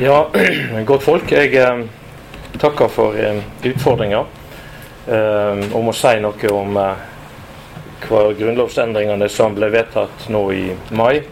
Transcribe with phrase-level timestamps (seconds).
[0.00, 0.28] Ja,
[0.86, 1.32] godt folk.
[1.32, 1.80] Jeg eh,
[2.62, 4.20] takker for eh, utfordringa
[5.10, 7.00] eh, om å si noe om eh,
[8.04, 10.62] hva grunnlovsendringene som ble vedtatt nå i
[10.94, 11.24] mai,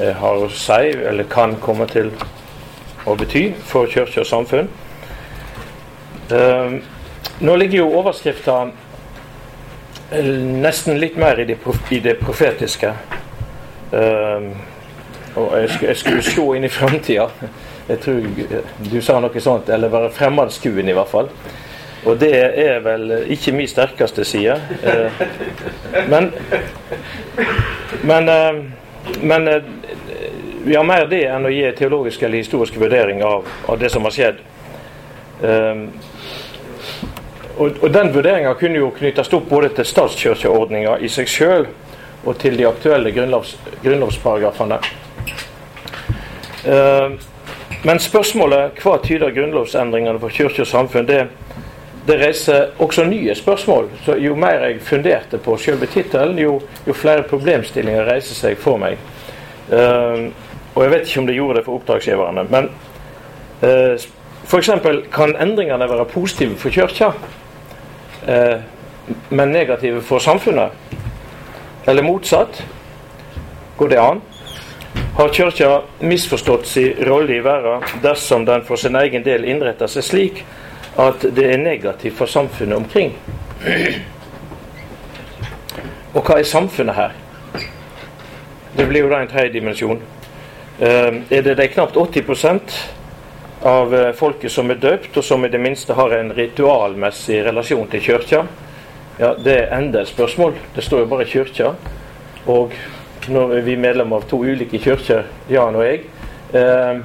[0.00, 2.10] eh, har å si, eller kan komme til
[3.06, 4.74] å bety for kirke og samfunn.
[6.34, 6.78] Eh,
[7.38, 8.60] nå ligger jo overskrifta
[10.10, 10.32] eh,
[10.66, 11.60] nesten litt mer i det,
[11.94, 12.96] i det profetiske.
[13.92, 17.28] Og jeg, jeg skulle se inn i framtida.
[17.92, 18.22] Jeg tror
[18.88, 21.28] du sa noe sånt, eller være fremadskuende i hvert fall.
[22.08, 24.56] Og det er vel ikke min sterkeste side.
[24.82, 25.20] Eh,
[26.10, 26.32] men
[28.02, 28.54] men, eh,
[29.20, 29.62] men eh,
[30.64, 34.06] vi har mer det enn å gi teologiske eller historiske vurderinger av, av, det som
[34.06, 34.42] har skjedd.
[35.42, 35.88] Um,
[37.56, 41.66] og, og, Den vurderinga kunne jo knyttes opp både til statskirkeordninga i seg sjøl
[42.22, 44.78] og til de aktuelle grunnlovs, grunnlovsparagrafene.
[46.62, 47.18] Uh,
[47.82, 51.24] men spørsmålet hva tyder grunnlovsendringene for kirke og samfunn, det,
[52.06, 53.88] det, reiser også nye spørsmål.
[54.04, 58.78] Så Jo mer jeg funderte på selve tittelen, jo, jo, flere problemstillinger reiser seg for
[58.78, 59.02] meg.
[59.72, 60.30] Uh,
[60.74, 62.46] og jeg vet ikke om det gjorde det for oppdragsgiverne.
[62.50, 62.70] Men
[63.62, 64.06] uh, eh,
[64.46, 64.70] f.eks.
[65.12, 67.12] kan endringene være positive for kirka,
[68.28, 68.62] uh,
[69.30, 70.70] men negative for samfunnet?
[71.86, 72.62] Eller motsatt?
[73.76, 74.22] Går det an?
[75.16, 80.06] Har Kirka misforstått sin rolle i verden dersom den for sin egen del innretter seg
[80.06, 80.44] slik
[80.96, 83.12] at det er negativt for samfunnet omkring.
[86.12, 87.14] Og hva er samfunnet her?
[88.76, 90.00] Det blir jo da en tredje dimensjon.
[90.80, 92.76] Uh, er det de knapt 80%
[93.68, 97.88] av uh, folket som er døpt, og som i det minste har en ritualmessig relasjon
[97.92, 98.46] til kirka?
[99.20, 100.56] Ja, det er enda et spørsmål.
[100.74, 101.74] Det står jo bare kirka.
[102.48, 102.72] Og
[103.28, 106.04] nå er medlem av to ulike kirker, Jan og jeg.
[106.54, 107.00] Eh,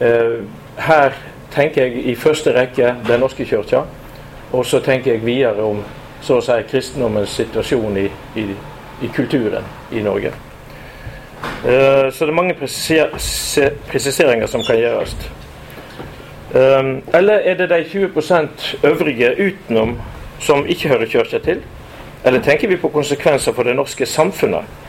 [0.00, 0.38] eh,
[0.76, 1.18] her
[1.54, 3.84] tenker jeg i første rekke Den norske kirka.
[4.52, 5.82] Og så tenker jeg videre om
[6.22, 8.08] så å si kristendommens situasjon i,
[8.40, 8.44] i,
[9.02, 10.32] i kulturen i Norge.
[11.64, 15.16] Eh, så det er mange presiser, presiseringer som kan gjøres.
[16.54, 19.96] Um, eller er det de 20% øvrige utenom
[20.40, 21.64] som ikke hører kirka til?
[22.24, 24.83] Eller tenker vi på konsekvenser for det norske samfunnet?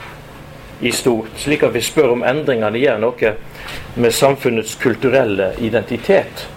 [0.82, 3.34] I stort, slik at vi spør om endringene gjør noe
[3.96, 6.48] med samfunnets kulturelle identitet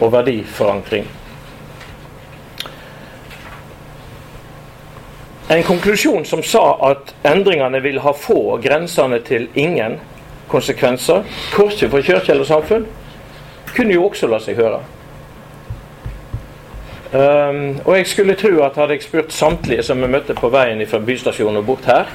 [0.00, 1.06] og verdiforankring.
[5.52, 9.98] En konklusjon som sa at endringene vil ha få grensene til ingen
[10.48, 11.22] konsekvenser,
[11.52, 12.86] korset for kirke eller samfunn,
[13.76, 14.80] kunne jo også la seg høre.
[17.12, 20.80] Um, og jeg skulle tro at hadde jeg spurt samtlige som vi møtte på veien
[20.88, 22.08] fra bystasjonen og bort her,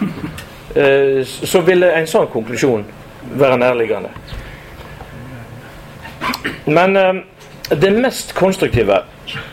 [1.25, 2.83] så ville en sånn konklusjon
[3.39, 4.11] være nærliggende.
[6.65, 7.13] Men eh,
[7.69, 9.01] det mest konstruktive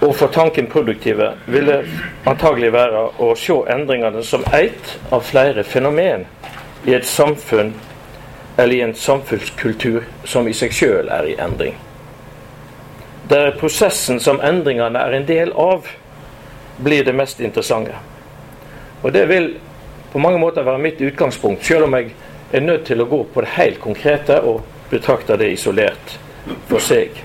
[0.00, 1.80] og for tanken produktive ville
[2.26, 6.26] antagelig være å se endringene som ett av flere fenomen
[6.86, 7.72] i et samfunn
[8.56, 11.74] eller i en samfunnskultur som i seg sjøl er i endring.
[13.30, 15.88] Der prosessen som endringene er en del av,
[16.78, 17.96] blir det mest interessante.
[19.02, 19.54] Og det vil
[20.14, 22.12] på mange måter være mitt utgangspunkt, selv om jeg
[22.54, 24.60] er nødt til å gå på det helt konkrete og
[24.92, 26.12] betrakte det isolert
[26.68, 27.18] for seg.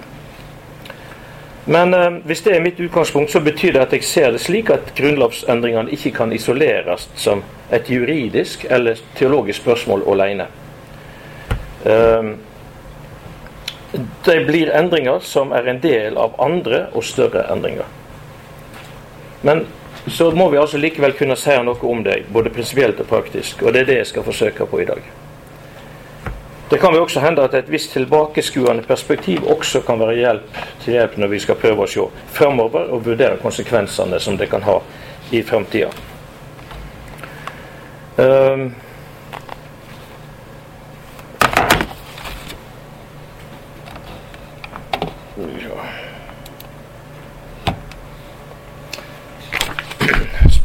[1.69, 4.71] Men eh, hvis det er mitt utgangspunkt, så betyr det at jeg ser det slik
[4.73, 10.49] at grunnlovsendringene ikke kan isoleres som et juridisk eller teologisk spørsmål alene.
[11.85, 12.31] Eh,
[14.25, 17.85] det blir endringer som er en del av andre og større endringer.
[19.45, 19.67] Men
[20.09, 23.63] så må vi altså likevel kunne si noe om det, både prinsipielt og praktisk.
[23.63, 25.01] Og det er det jeg skal forsøke på i dag.
[26.69, 30.93] Det kan jo også hende at et visst tilbakeskuende perspektiv også kan være hjelp til
[30.93, 32.05] hjelp når vi skal prøve å se
[32.35, 34.77] framover og vurdere konsekvensene som det kan ha
[35.33, 35.89] i framtida.
[38.19, 38.69] Um,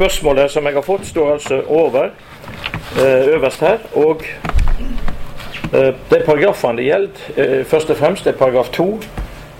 [0.04, 2.10] Spørsmålet som jeg har fått, står altså over
[3.00, 3.78] eh, øverst her.
[3.96, 4.20] Og
[5.72, 8.84] eh, de paragrafene det gjelder, eh, først og fremst er paragraf 2,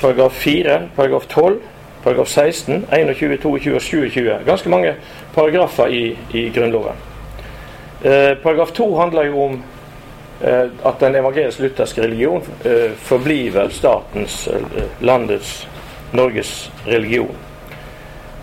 [0.03, 1.57] paragraf 4, paragraf 12,
[2.03, 4.35] paragraf 16, 21, 22 og 27.
[4.47, 4.93] Ganske mange
[5.35, 7.01] paragrafer i, i Grunnloven.
[8.43, 9.63] Paragraf 2 handler jo om
[10.85, 12.45] at den evangelisk-lutherske religion
[12.97, 14.49] forbliver statens,
[15.01, 15.69] landets,
[16.13, 17.37] Norges religion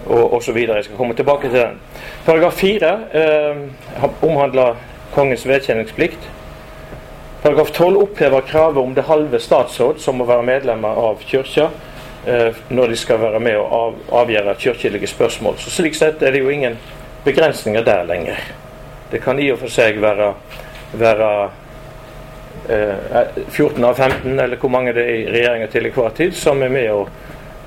[0.05, 0.57] og osv.
[0.57, 1.79] Jeg skal komme tilbake til den.
[2.25, 3.61] Paragraf 4 eh,
[4.21, 4.75] omhandler
[5.13, 6.29] kongens vedkjenningsplikt.
[7.41, 11.69] Paragraf 12 opphever kravet om det halve statsråd som må være medlemmer av kirka
[12.27, 15.57] eh, når de skal være med og av, avgjøre kirkelige spørsmål.
[15.57, 16.77] Så Slik sett er det jo ingen
[17.25, 18.37] begrensninger der lenger.
[19.11, 20.33] Det kan i og for seg være,
[20.93, 21.31] være
[22.69, 26.61] eh, 14 av 15, eller hvor mange det er i regjeringa til enhver tid, som
[26.63, 27.01] er med å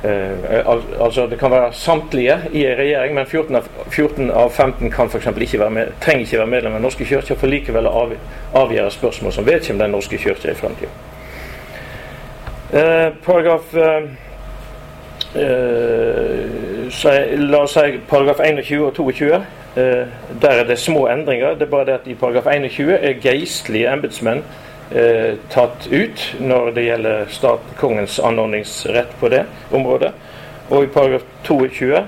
[0.05, 4.51] Uh, al altså Det kan være samtlige i en regjering, men 14 av, 14 av
[4.51, 7.47] 15 kan for ikke være med, trenger ikke være medlem av Den norske kirke for
[7.47, 8.13] likevel å av,
[8.55, 10.93] avgjøre spørsmål som vedkommer Den norske kirke i fremtiden.
[12.75, 14.03] Uh, paragraf uh,
[17.41, 19.41] La oss si paragraf 21 og 22.
[19.75, 21.55] der er det små endringer.
[21.55, 24.45] Det er bare det at i paragraf 21 er geistlige embetsmenn
[24.91, 30.13] eh, tatt ut når det gjelder stat, kongens anordningsrett på det området.
[30.71, 32.05] Og i paragraf 22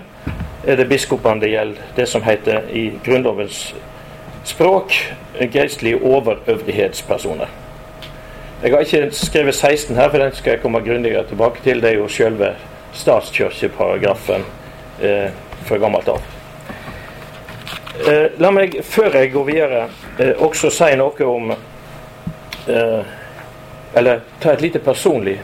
[0.66, 3.74] er det biskopene det gjelder, det som heter i Grunnlovens
[4.44, 4.94] språk
[5.52, 7.46] geistlige overøvrighetspersoner.
[8.62, 11.82] Jeg har ikke skrevet 16 her, for den skal jeg komme grundigere tilbake til.
[11.82, 12.54] Det er jo selve
[12.96, 14.46] statskirkeparagrafen
[15.02, 15.28] eh,
[15.68, 16.24] fra gammelt av.
[18.08, 19.82] Eh, la meg, før jeg går videre,
[20.18, 21.52] eh, også si noe om
[22.68, 23.00] eh,
[23.94, 25.38] Eller ta et lite personlig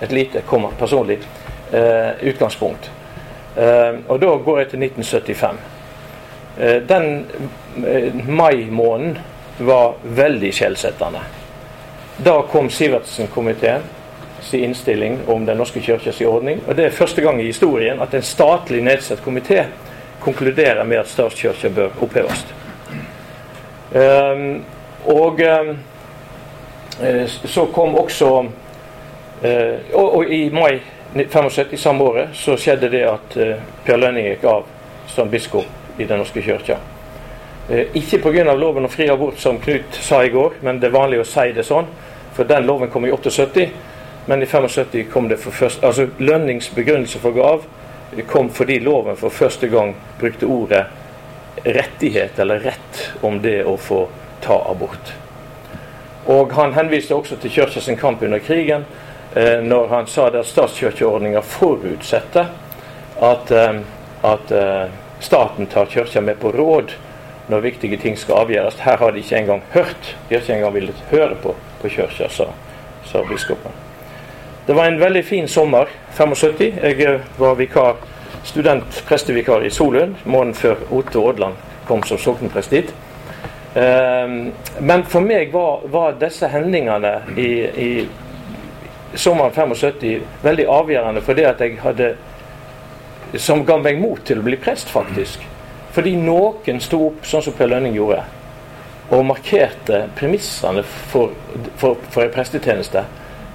[0.00, 1.18] et lite, komma, personlig
[1.72, 2.90] eh, utgangspunkt.
[3.56, 5.56] Eh, og da går jeg til 1975.
[6.58, 7.26] Eh, den
[7.86, 9.18] eh, mai-måneden
[9.58, 11.22] var veldig skjellsettende.
[12.24, 13.86] Da kom Sivertsen-komiteen
[14.44, 16.60] sin innstilling om Den norske kirkes ordning.
[16.68, 19.64] Og det er første gang i historien at en statlig nedsatt komité
[20.20, 22.44] konkluderer med at statskirken bør oppheves.
[23.94, 24.64] Um,
[25.06, 25.76] og um,
[27.44, 28.30] så kom også
[29.42, 30.80] eh, og, og, i mai
[31.14, 34.66] 75 samme året så skjedde det at eh, Per Lønning gikk av
[35.10, 36.76] som biskop i Den norske kirke.
[37.94, 38.52] Ikke pga.
[38.52, 41.52] loven om fri abort, som Knut sa i går, men det er vanlig å si
[41.54, 41.86] det sånn.
[42.34, 43.68] For den loven kom i 78,
[44.26, 47.64] men i 75 kom det for første Altså Lønnings begrunnelse for gav
[48.26, 50.84] kom fordi loven for første gang brukte ordet
[51.64, 54.06] rettighet, eller rett, om det å få
[54.44, 55.23] ta abort.
[56.26, 58.84] Og han henviste også til kirka kamp under krigen
[59.36, 62.46] eh, når han sa at statskirkeordninga forutsetter
[63.20, 63.80] at, eh,
[64.22, 64.86] at eh,
[65.20, 66.96] staten tar kirka med på råd
[67.48, 68.80] når viktige ting skal avgjøres.
[68.80, 70.16] Her har de ikke engang hørt.
[70.28, 72.48] De har ikke engang villet høre på, på kirka, sa,
[73.04, 73.72] sa biskopen.
[74.66, 76.60] Det var en veldig fin sommer, 75.
[76.82, 77.96] Jeg var vikar,
[78.44, 82.94] student prestevikar i Solund måneden før Otto Aadland kom som sokneprest dit.
[83.74, 87.48] Ehm, men for meg var, var disse hendelsene i,
[87.86, 92.14] i sommeren 75 veldig avgjørende for det at jeg hadde
[93.34, 95.42] Som ga meg mot til å bli prest, faktisk.
[95.90, 98.20] Fordi noen sto opp, sånn som Per Lønning gjorde,
[99.10, 101.32] og markerte premissene for,
[101.80, 103.02] for, for en prestetjeneste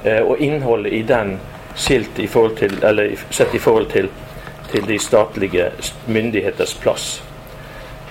[0.03, 1.37] eh, og innholdet i den
[1.79, 4.11] skilt i forhold til, eller sett i forhold til,
[4.67, 5.71] til de statlige
[6.11, 7.07] myndigheters plass.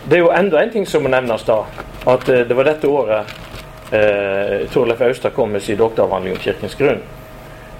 [0.08, 1.62] Det er jo enda en ting som må nevnes da.
[2.08, 3.38] At eh, det var dette året
[3.92, 7.02] eh, Torleif Austad kom med sin doktoravhandling om Kirkens grunn.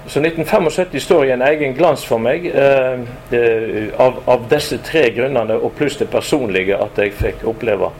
[0.08, 5.10] Så 1975 står i en egen glans for meg eh, eh, av, av, disse tre
[5.12, 7.90] grunnene, og pluss det personlige at jeg fikk oppleve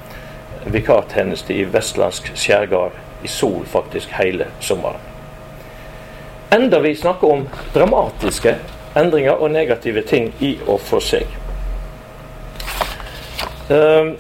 [0.73, 5.05] vikartjeneste i vestlandsk skjærgard i sol faktisk hele sommeren.
[6.53, 8.55] Enda vi snakker om dramatiske
[8.97, 11.29] endringer og negative ting i og for seg.
[13.69, 14.17] Uh,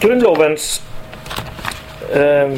[0.00, 0.82] Grunnlovens
[2.14, 2.52] eh,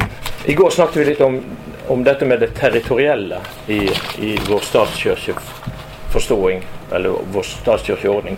[0.46, 1.42] I går snakket vi litt om,
[1.88, 8.37] om dette med det territorielle i, i vår statskirkeforståing, eller vår statskirkeordning.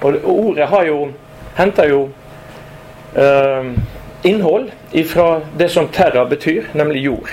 [0.00, 0.98] Og ordet har jo
[1.56, 2.02] henter jo
[3.14, 3.72] eh,
[4.22, 4.70] innhold
[5.08, 7.30] fra det som terra betyr, nemlig jord.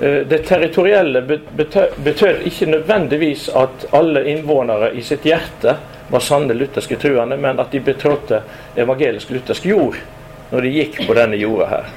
[0.00, 1.22] Eh, det territorielle
[2.04, 5.76] betød ikke nødvendigvis at alle innvånere i sitt hjerte
[6.10, 8.42] var sanne lutherske truende, men at de betrådte
[8.76, 9.98] evangelisk luthersk jord
[10.50, 11.90] når de gikk på denne jorda her.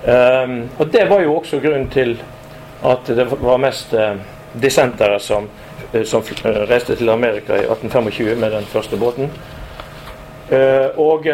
[0.00, 2.14] Um, og Det var jo også grunnen til
[2.84, 4.16] at det var mest uh,
[4.62, 5.48] dissentere som,
[5.92, 9.30] uh, som reiste til Amerika i 1825 med den første båten.
[10.96, 11.24] Og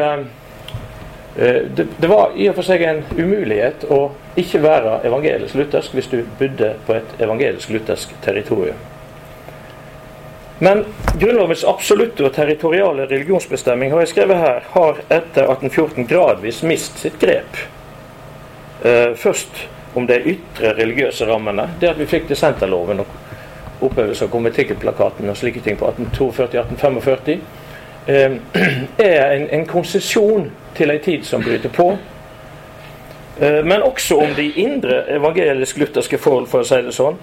[1.77, 6.19] det, det var i og for seg en umulighet å ikke være evangelisk-luthersk hvis du
[6.37, 8.77] bodde på et evangelisk-luthersk territorium.
[10.59, 10.85] Men
[11.21, 17.19] Grunnlovens absolutte og territoriale religionsbestemming har jeg skrevet her, har etter 1814 gradvis mist sitt
[17.21, 17.59] grep.
[18.81, 21.69] Uh, først om de ytre religiøse rammene.
[21.81, 27.39] Det at vi fikk dissenterloven og opphevelse av konventikkelplakaten og slike ting på 1842-1845.
[28.07, 28.37] eh,
[29.11, 31.91] er en, en konsesjon til en tid som bryter på.
[33.41, 37.19] Eh, men også om de indre evangelisk-lutherske forhold, for å si det sånn.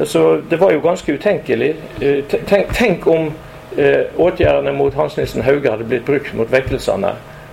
[0.00, 1.74] Så det var jo ganske utenkelig.
[2.00, 3.30] Eh, tenk, tenk om
[3.76, 7.12] eh, åtgjerdene mot Hans Nilsen Hauge hadde blitt brukt mot vekkelsene,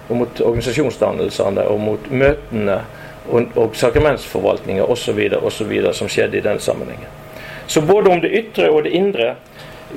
[0.09, 2.79] og mot organisasjonsdannelsene, og mot møtene
[3.29, 5.19] og, og sakramentsforvaltninga osv.
[5.93, 7.11] som skjedde i den sammenhengen.
[7.67, 9.35] Så både om det ytre og det indre,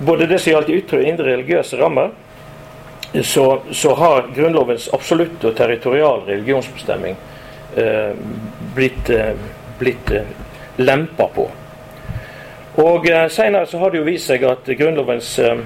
[0.07, 2.11] både det som gjaldt de ytre og indre religiøse rammer,
[3.23, 7.17] så, så har Grunnlovens absolutte og territorial religionsbestemming
[7.77, 8.13] eh,
[8.75, 9.35] blitt, eh,
[9.79, 10.31] blitt eh,
[10.77, 11.49] lempa på.
[12.77, 15.59] Og eh, Senere så har det jo vist seg at Grunnlovens eh,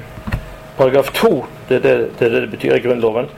[0.78, 1.30] paragraf 2,
[1.68, 3.28] det er det, det, det betyr i Grunnloven,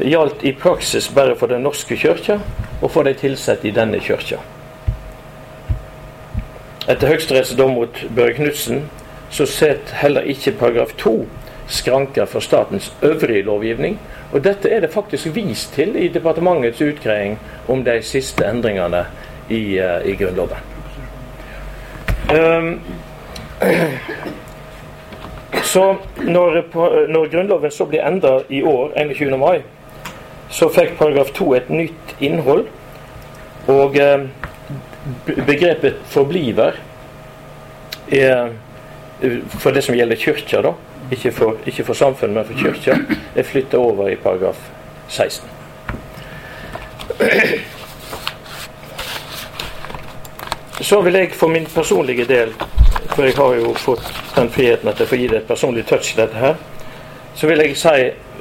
[0.00, 2.40] gjaldt i praksis bare for Den norske kirke
[2.80, 4.40] og for de ansatte i denne kirka.
[6.90, 8.88] Etter Høyesteretts dom mot Børre Knutsen
[9.30, 11.14] så setter heller ikke paragraf 2
[11.72, 14.00] skranker for statens øvrige lovgivning.
[14.32, 17.38] Og dette er det faktisk vist til i departementets utgreiing
[17.68, 19.06] om de siste endringene
[19.48, 20.58] i, uh, i Grunnloven.
[22.32, 22.80] Um,
[25.62, 26.62] så når,
[27.08, 29.38] når, Grunnloven så blir endra i år, 21.
[29.38, 29.62] mai,
[30.50, 32.66] så fikk paragraf 2 et nytt innhold.
[33.70, 34.26] Og eh,
[35.46, 36.80] begrepet 'forbliver'
[38.10, 38.50] er
[39.48, 40.72] for det som gjelder kyrkja, da,
[41.12, 42.96] ikke for, ikke for samfunnet, men for kyrkja,
[43.36, 44.58] er flytta over i paragraf
[45.08, 45.48] 16.
[50.80, 52.54] Så vil jeg for min personlige del
[53.12, 56.14] for jeg har jo fått den friheten at jeg får gi det et personlig touch
[56.14, 56.56] i dette her.
[57.34, 57.94] Så vil jeg si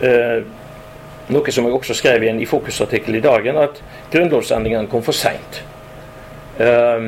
[0.08, 0.40] eh,
[1.32, 3.80] noe som jeg også skrev i en i Fokus-artikkel i dagen, at
[4.12, 5.62] grunnlovsendringene kom for seint.
[6.60, 7.08] Eh,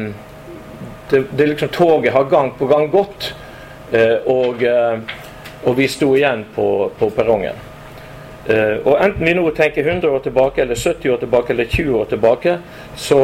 [1.09, 3.33] det, det, liksom Toget har gang på gang gått,
[3.91, 4.99] eh, og, uh,
[5.63, 6.65] og, vi sto igjen på,
[6.97, 7.59] på perrongen.
[8.47, 11.99] Uh, og enten vi nå tenker 100 år tilbake, eller 70 år tilbake, eller 20
[11.99, 12.57] år tilbake,
[12.95, 13.19] så,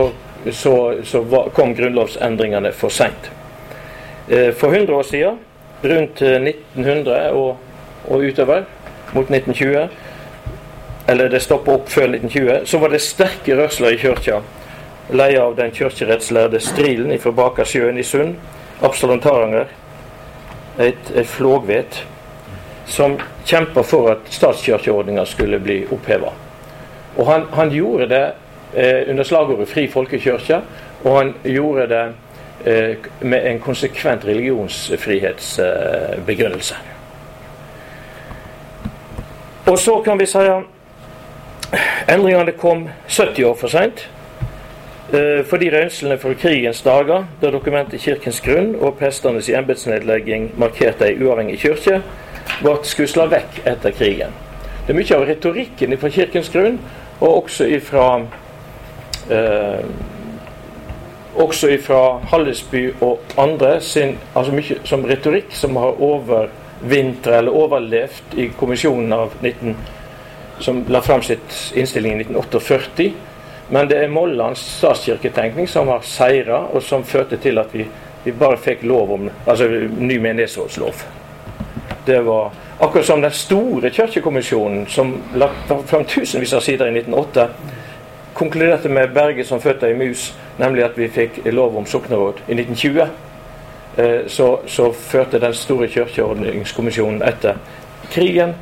[0.51, 3.31] så, så var, kom grunnlovsendringene for seint.
[4.29, 5.37] Eh, for 100 år siden,
[5.81, 7.57] rundt 1900 eh, og,
[8.07, 8.63] og utover,
[9.13, 9.87] mot 1920,
[11.07, 14.41] eller det stoppa opp før 1920, så var det sterke rørsler i kirka.
[15.09, 18.35] Leia av den kirkerettslærde Strilen fra Bakersjøen i Sund,
[18.85, 19.65] Absalon Taranger,
[20.77, 22.03] et, et flågvet,
[22.85, 26.35] som kjempa for at statskirkeordninga skulle bli oppheva.
[27.17, 28.23] Og han, han, gjorde det
[28.75, 30.61] eh, under slagordet 'Fri folkekirke',
[31.03, 32.05] og han gjorde det
[32.65, 36.75] med en konsekvent religionsfrihetsbegrunnelse.
[39.65, 40.63] Og så kan vi si at
[42.09, 44.09] endringene kom 70 år for seint.
[45.13, 51.15] Eh, fordi røynslene fra krigens dager, da dokumentet Kirkens grunn og prestenes embetsnedlegging markerte ei
[51.17, 52.03] uavhengig kirke,
[52.61, 54.35] ble skusla vekk etter krigen.
[54.85, 56.77] Det er mye av retorikken fra Kirkens grunn,
[57.19, 58.05] og også ifra
[59.33, 59.81] eh,
[61.39, 68.35] også fra Hallesby og andre sin, altså mye som retorikk som har overvintra eller overlevd
[68.37, 69.77] i kommisjonen av 19,
[70.59, 73.09] som la fram sitt innstilling i 1948.
[73.69, 77.85] Men det er Mollands statskirketenkning som har seira, og som førte til at vi,
[78.23, 81.05] vi bare fikk lov om altså ny menighetsrådslov.
[82.05, 85.51] Det var akkurat som den store kirkekommisjonen som la
[85.85, 87.47] fram tusenvis av sider i 1908
[88.39, 92.55] konkluderte med Berge som føtter i mus, nemlig at vi fikk lov om sokneråd i
[92.55, 93.07] 1920.
[93.97, 97.59] Eh, så, så førte den store kirkeordningskommisjonen etter
[98.13, 98.55] krigen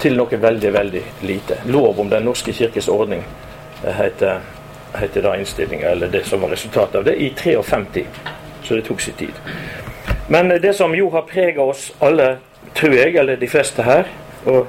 [0.00, 1.60] til noe veldig, veldig lite.
[1.68, 3.24] Lov om Den norske kirkes ordning
[3.84, 8.06] eh, heter, da innstillinga, eller det som var resultatet av det, i 53.
[8.64, 9.44] Så det tok sin tid.
[10.28, 12.38] Men det som jo har prega oss alle,
[12.74, 14.08] tror jeg, eller de fleste her
[14.46, 14.66] og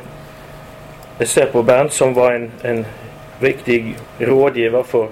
[1.20, 2.86] Jeg ser på Bernt, som var en, en
[3.42, 5.10] viktig rådgiver for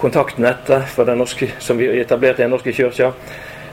[0.00, 3.12] kontaktnettet for den norske, som vi etablerte i Den norske kirke.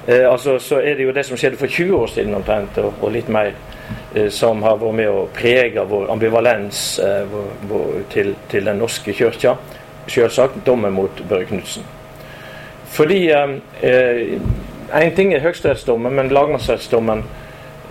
[0.07, 2.93] Eh, altså, så er det jo det som skjedde for 20 år siden omtrent, og,
[3.01, 3.51] og litt mer,
[4.15, 8.79] eh, som har vært med å prege vår ambivalens eh, vår, vår, til, til, Den
[8.79, 9.55] norske kirke.
[10.07, 11.83] Selvsagt dommen mot Børre Knutsen.
[12.87, 17.23] Fordi Én eh, ting er høyesterettsdommen, men lagmannsrettsdommen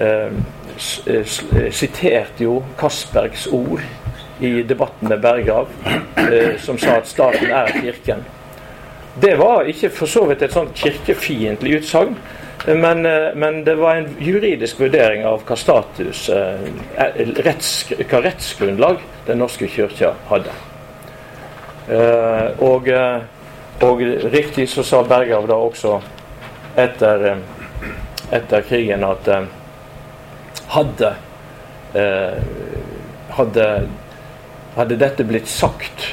[0.01, 0.33] eh,
[1.07, 1.37] eh,
[1.71, 3.85] siterte jo Castbergs ord
[4.41, 5.67] i debatten med Berggrav,
[6.17, 8.25] eh, som sa at staten er Kirken.
[9.21, 12.17] Det var ikke for så vidt et sånt kirkefiendtlig utsagn,
[12.67, 19.39] men, eh, men, det var en juridisk vurdering av hva status, eh, hva rettsgrunnlag Den
[19.39, 20.53] norske kirka hadde.
[22.63, 22.89] Og,
[23.83, 24.03] og,
[24.33, 25.97] riktig så sa Berggrav da også
[26.79, 27.41] etter,
[28.31, 29.27] etter krigen at
[30.71, 31.11] hadde
[33.37, 33.89] hadde,
[34.77, 36.07] hadde dette blitt sagt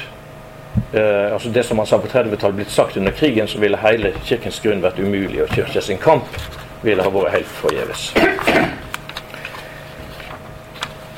[0.92, 4.14] eh, altså Det som han sa på 30-tallet, blitt sagt under krigen, så ville hele
[4.24, 6.38] kirkens grunn vært umulig, og kirka sin kamp
[6.82, 8.08] ville ha vært helt forgjeves.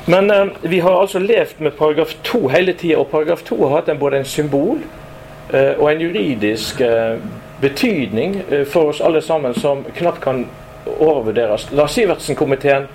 [0.07, 3.75] Men eh, vi har altså levd med paragraf 2 hele tida, og paragraf 2 har
[3.75, 4.79] hatt en, både en symbol
[5.53, 7.19] eh, og en juridisk eh,
[7.61, 10.45] betydning eh, for oss alle sammen som knapt kan
[10.99, 11.71] overvurderes.
[11.71, 12.87] Lars Sivertsen-komiteen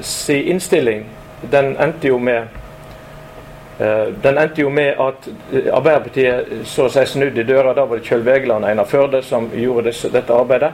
[0.00, 1.04] si innstilling
[1.52, 2.48] den endte jo med
[4.22, 7.74] den endte jo med at eh, Arbeiderpartiet så seg snudd i døra.
[7.76, 10.72] Da var det Kjøll Vegeland og Einar Førde som gjorde dette, arbeidet.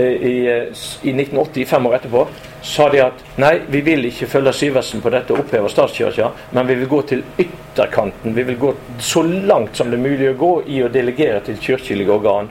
[0.00, 0.04] I,
[0.46, 2.22] I, 1980, fem år etterpå,
[2.64, 6.70] sa de at nei, vi vil ikke følge Syversen på dette og oppheve statskirka, men
[6.70, 8.32] vi vil gå til ytterkanten.
[8.36, 8.70] Vi vil gå
[9.02, 12.48] så langt som det er mulig å gå i å delegere til kirkelige organ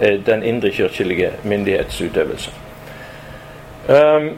[0.00, 2.52] den indre kirkelige myndighetsutøvelse.
[3.88, 4.32] Um,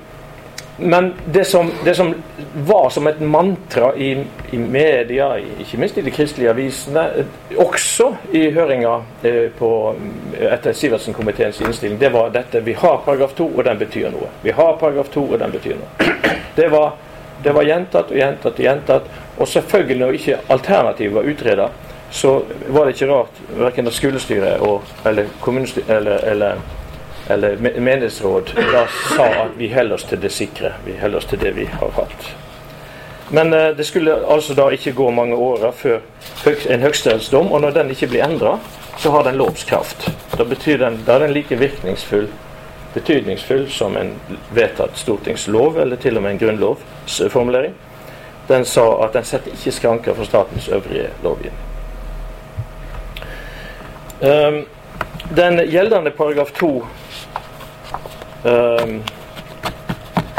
[0.82, 2.14] men det som, det som,
[2.54, 7.04] var som et mantra i, i, media, ikke minst i de kristelige avisene,
[7.56, 9.62] også i høringa eh,
[10.48, 14.28] etter Sivertsen-komiteens innstilling, det var dette Vi har paragraf 2, og den betyr noe.
[14.42, 16.12] Vi har paragraf 2, og den betyr noe.
[16.56, 16.98] Det var,
[17.40, 19.06] det var gjentatt og gjentatt og gjentatt.
[19.40, 21.68] Og selvfølgelig, når ikke alternativet var utreda,
[22.12, 22.34] så
[22.68, 24.60] var det ikke rart verken at skolestyret
[25.08, 25.30] eller,
[25.88, 26.60] eller, eller
[27.32, 28.86] eller menighetsråd da
[29.16, 30.74] sa at vi holder oss til det sikre.
[30.84, 32.32] Vi holder oss til det vi har hatt.
[33.32, 36.00] Men eh, det skulle altså da ikke gå mange åra før
[36.68, 38.58] en høyesterettsdom, og når den ikke blir endra,
[38.98, 40.10] så har den lovskraft.
[40.36, 42.28] Da, den, da er den like virkningsfull,
[42.94, 44.12] betydningsfull som en
[44.52, 47.74] vedtatt stortingslov, eller til og med en grunnlovsformulering.
[48.48, 51.68] Den sa at den setter ikke skranker for statens øvrige lovgivning.
[54.22, 54.64] Um,
[55.36, 57.01] den gjeldende paragraf 2 Um,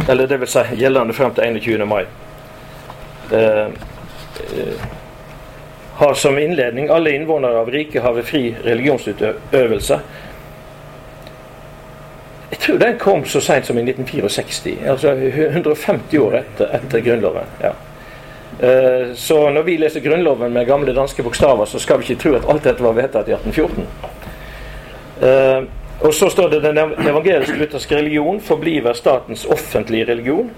[0.07, 1.85] eller det vil si gjeldende frem til 21.
[1.87, 2.03] mai.
[3.31, 3.67] Uh,
[4.57, 4.83] uh,
[5.93, 9.99] har som innledning alle innvånere av riket har ved fri religionsutøvelse.
[12.49, 17.55] Jeg tror den kom så seint som i 1964, altså 150 år etter, etter Grunnloven.
[17.63, 17.73] Ja.
[18.63, 22.35] Uh, så når vi leser Grunnloven med gamle danske bokstaver, så skal vi ikke tro
[22.37, 23.87] at alt dette var vedtatt i 1814.
[26.03, 30.49] Og så står det den evangelisk-lutherske religion forbliver statens offentlige religion.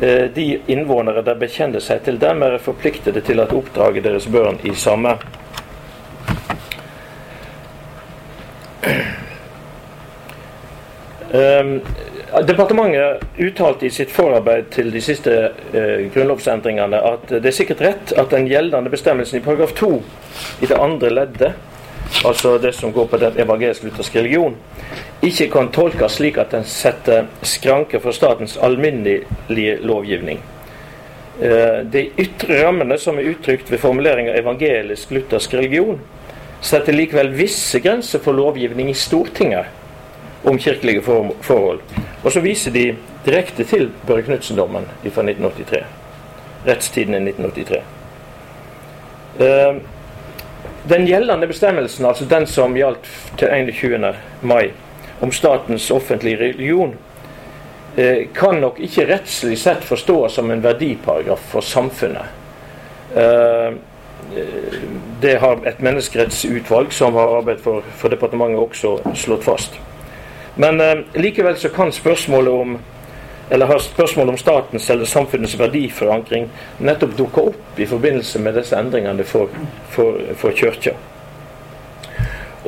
[0.00, 4.60] Eh, de innvånere der bekjenner seg til dem, er forpliktede til at oppdrage deres børn
[4.62, 5.16] i samme.
[11.30, 11.80] Um,
[12.46, 15.34] departementet uttalte i sitt forarbeid til de siste
[15.74, 19.90] uh, grunnlovsendringene at det er sikkert rett at den gjeldende bestemmelsen i paragraf 2
[20.62, 21.52] i det andre leddet
[22.24, 24.56] altså det som går på den evangelisk-lutherske religion,
[25.22, 30.40] ikke kan tolkes slik at den setter skranker for statens alminnelige lovgivning.
[31.40, 36.00] Eh, de ytre rammene som er uttrykt ved formulering av evangelisk-luthersk religion,
[36.60, 39.64] setter likevel visse grenser for lovgivning i Stortinget
[40.44, 41.02] om kirkelige
[41.42, 41.80] forhold.
[42.24, 42.90] Og så viser de
[43.24, 45.84] direkte til Børre Knutsen-dommen fra 1983.
[46.66, 47.80] Rettstiden i 1983.
[50.88, 54.14] Den gjeldende bestemmelsen, altså den som gjaldt til 21.
[54.42, 54.70] mai,
[55.20, 56.94] om statens offentlige religion,
[57.96, 62.32] eh, kan nok ikke rettslig sett forstås som en verdiparagraf for samfunnet.
[63.16, 63.74] Eh,
[65.20, 69.76] det har et menneskerettsutvalg som har arbeidet for, for departementet, også slått fast.
[70.56, 72.78] Men eh, likevel så kan spørsmålet om
[73.50, 78.78] eller har spørsmål om statens eller samfunnets verdiforankring nettopp dukka opp i forbindelse med disse
[78.78, 79.50] endringene for,
[79.90, 80.94] for, for kirka.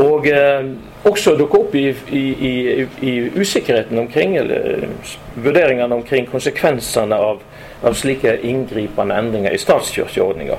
[0.02, 0.66] Og eh,
[1.04, 2.52] også dukka opp i, i, i,
[3.00, 4.88] i, usikkerheten omkring, eller
[5.34, 7.42] vurderingene omkring konsekvensene av,
[7.84, 10.56] av slike inngripende endringer i statskirkeordninga.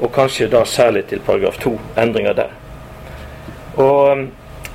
[0.00, 2.56] Og kanskje da særlig til paragraf 2, endringer der.
[3.78, 4.26] Og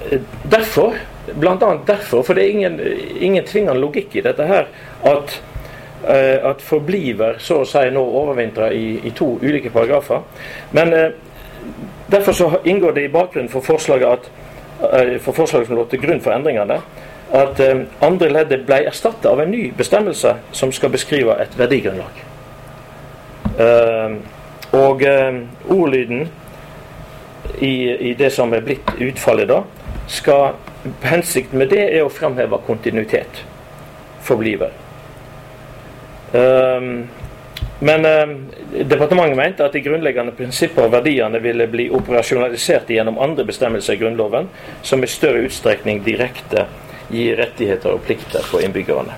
[0.10, 0.96] eh, derfor
[1.34, 1.78] Bl.a.
[1.88, 2.80] derfor, for det er ingen,
[3.20, 4.68] ingen tvingende logikk i dette her,
[5.04, 5.42] at,
[6.04, 10.22] uh, at forbliver så å si nå overvintra i, i, to ulike paragrafer.
[10.78, 11.08] Men uh,
[12.12, 14.30] derfor så inngår det i bakgrunnen for forslaget, at,
[14.86, 16.80] uh, for forslaget som lå til grunn for endringene,
[17.36, 17.60] at
[18.06, 22.22] andre leddet ble erstattet av en ny bestemmelse som skal beskrive et verdigrunnlag.
[24.78, 25.02] og
[25.74, 26.30] ordlyden
[27.58, 27.74] i,
[28.10, 29.64] i det som er blitt utfallet da,
[30.08, 30.54] skal
[31.02, 33.44] Hensikten med det er å fremheve kontinuitet.
[34.26, 34.74] Forbliver.
[36.36, 37.06] Um,
[37.80, 38.28] men eh,
[38.86, 44.00] departementet mente at de grunnleggende prinsipper og verdiene ville bli operasjonalisert gjennom andre bestemmelser i
[44.00, 44.50] Grunnloven,
[44.82, 46.66] som i større utstrekning direkte
[47.12, 49.18] gir rettigheter og plikter for innbyggerne.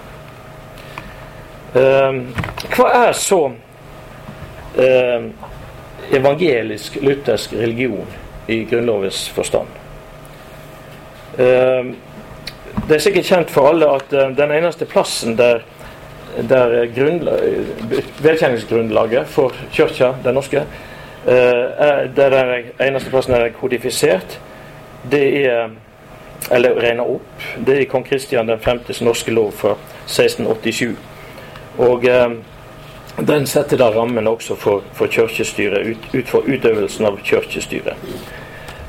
[1.78, 2.22] Eh,
[2.74, 3.42] hva er så
[4.82, 5.30] eh,
[6.18, 9.77] evangelisk-luthersk religion i Grunnlovens forstand?
[11.38, 11.94] Eh,
[12.88, 15.64] det er sikkert kjent for alle at eh, den eneste plassen der,
[16.50, 16.76] der
[18.22, 20.64] velkjenningsgrunnlaget for kirka, den norske,
[21.28, 24.38] er, der den eneste plassen der er kodifisert,
[25.12, 25.70] det er
[26.52, 29.74] eller regna opp, det er i kong Kristian 5.s norske lov fra
[30.06, 30.96] 1687.
[31.78, 32.38] Og eh,
[33.28, 37.98] den setter da rammen også for, for kirkestyret, ut, ut, for utøvelsen av kirkestyret.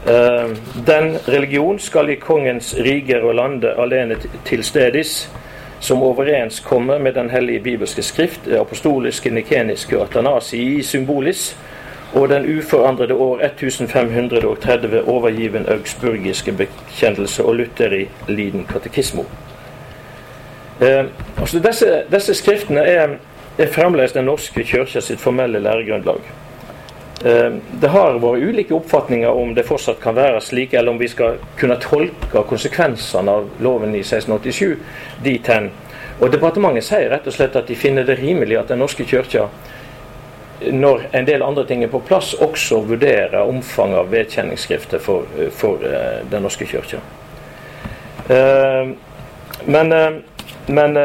[0.07, 0.51] Eh,
[0.87, 5.31] den religion skal i kongens riger og lande alene tilstedis,
[5.81, 11.57] som overens kommer med den hellige bibelske skrift, det apostoliske, nikeniske og atanasii symbolis,
[12.15, 19.25] og den uforandrede år 1530 overgiven augsburgiske bekjennelse og lutheri liden katekismo.
[20.81, 21.05] Eh,
[21.39, 23.09] altså disse, disse, skriftene er,
[23.59, 26.23] er fremdeles Den norske kirke sitt formelle læregrunnlag.
[27.25, 31.09] Eh, det har vært ulike oppfatninger om det fortsatt kan være slik, eller om vi
[31.11, 34.77] skal kunne tolke konsekvensene av loven i 1687
[35.25, 35.73] dit hen.
[36.21, 39.49] Og Departementet sier rett og slett at de finner det rimelig at Den norske kirke
[40.59, 45.79] når en del andre ting er på plass, også vurderer omfanget av vedkjenningsskrifter for, for
[45.87, 46.99] uh, Den norske kirke.
[48.27, 48.91] Uh,
[49.67, 49.95] men,
[50.67, 50.99] men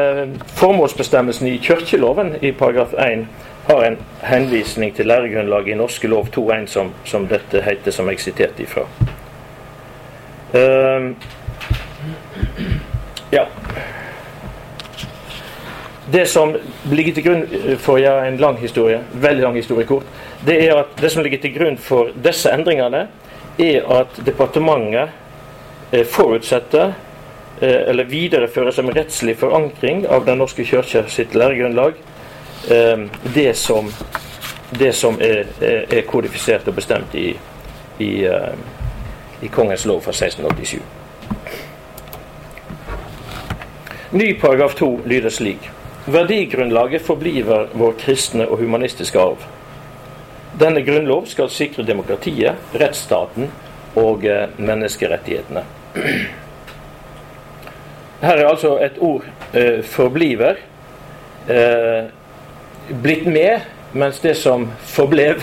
[0.58, 3.26] formålsbestemmelsen i kirkeloven i paragraf 1
[3.66, 8.20] har en henvisning til læregrunnlaget i norske lov 2.1, som, som dette heter, som jeg
[8.20, 8.84] siterte ifra.
[13.32, 13.46] ja.
[16.12, 16.52] Det som
[16.92, 17.44] ligger til grunn
[17.80, 20.06] for å gjøre en lang historie, veldig lang historie kort,
[20.44, 23.06] det er at det som ligger til grunn for disse endringene,
[23.58, 25.14] er at departementet
[25.94, 26.92] eh, forutsetter
[27.60, 32.13] eh, eller viderefører som rettslig forankring av Den norske kirke sitt læregrunnlag eh,
[33.34, 33.90] det som,
[34.70, 37.28] det som er, er, kodifisert og bestemt i,
[37.98, 38.12] i,
[39.40, 40.80] i Kongens lov fra 1687.
[44.14, 45.70] Ny paragraf 2 lyder slik
[46.06, 49.40] Verdigrunnlaget forbliver vår kristne og humanistiske arv.
[50.60, 53.48] Denne grunnlov skal sikre demokratiet, rettsstaten
[53.96, 55.62] og eh, menneskerettighetene.
[58.20, 59.24] Her er altså et ord
[59.54, 60.60] eh, 'forbliver'
[61.48, 62.04] eh,
[62.88, 63.60] blitt med,
[63.92, 65.42] mens det som forblev,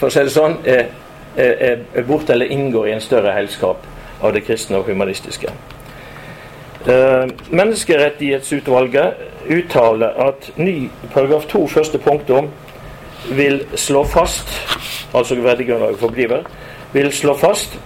[0.00, 0.88] for å si det sånn, er,
[1.36, 3.86] er, er borte eller inngår i en større helskap
[4.22, 5.52] av det kristne og humanistiske.
[6.86, 9.14] Eh, menneskerettighetsutvalget
[9.50, 12.50] uttaler at ny paragraf 2 første punktum
[13.30, 14.50] vil slå fast
[15.14, 16.42] altså verdigrunnlaget forbliver,
[16.92, 17.78] vil slå fast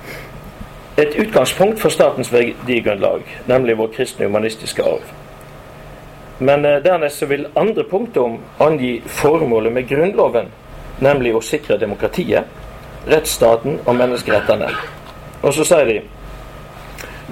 [0.97, 5.03] et utgangspunkt for statens verdigrunnlag, nemlig vår kristne humanistiske arv.
[6.39, 10.51] Men eh, dernest så vil andre punktum angi formålet med Grunnloven,
[11.01, 12.45] nemlig å sikre demokratiet,
[13.07, 14.69] rettsstaten og menneskerettene.
[15.43, 16.01] Og så sier de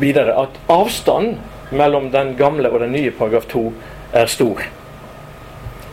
[0.01, 1.37] videre at avstand
[1.75, 3.65] mellom den gamle og den nye paragraf 2
[4.15, 4.63] er stor.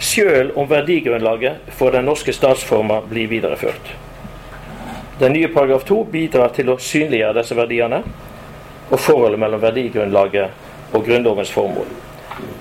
[0.02, 3.92] Sjøl om verdigrunnlaget for den norske statsforma blir videreført.
[5.20, 8.02] Den nye paragraf 2 bidrar til å synliggjøre disse verdiene
[8.90, 11.92] og forholdet mellom verdigrunnlaget og Grunnlovens formål.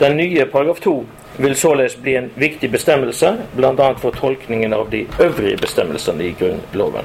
[0.00, 1.06] Den nye paragraf 2
[1.38, 3.92] vil således bli en viktig bestemmelse, bl.a.
[3.98, 7.04] for tolkningen av de øvrige bestemmelsene i Grunnloven.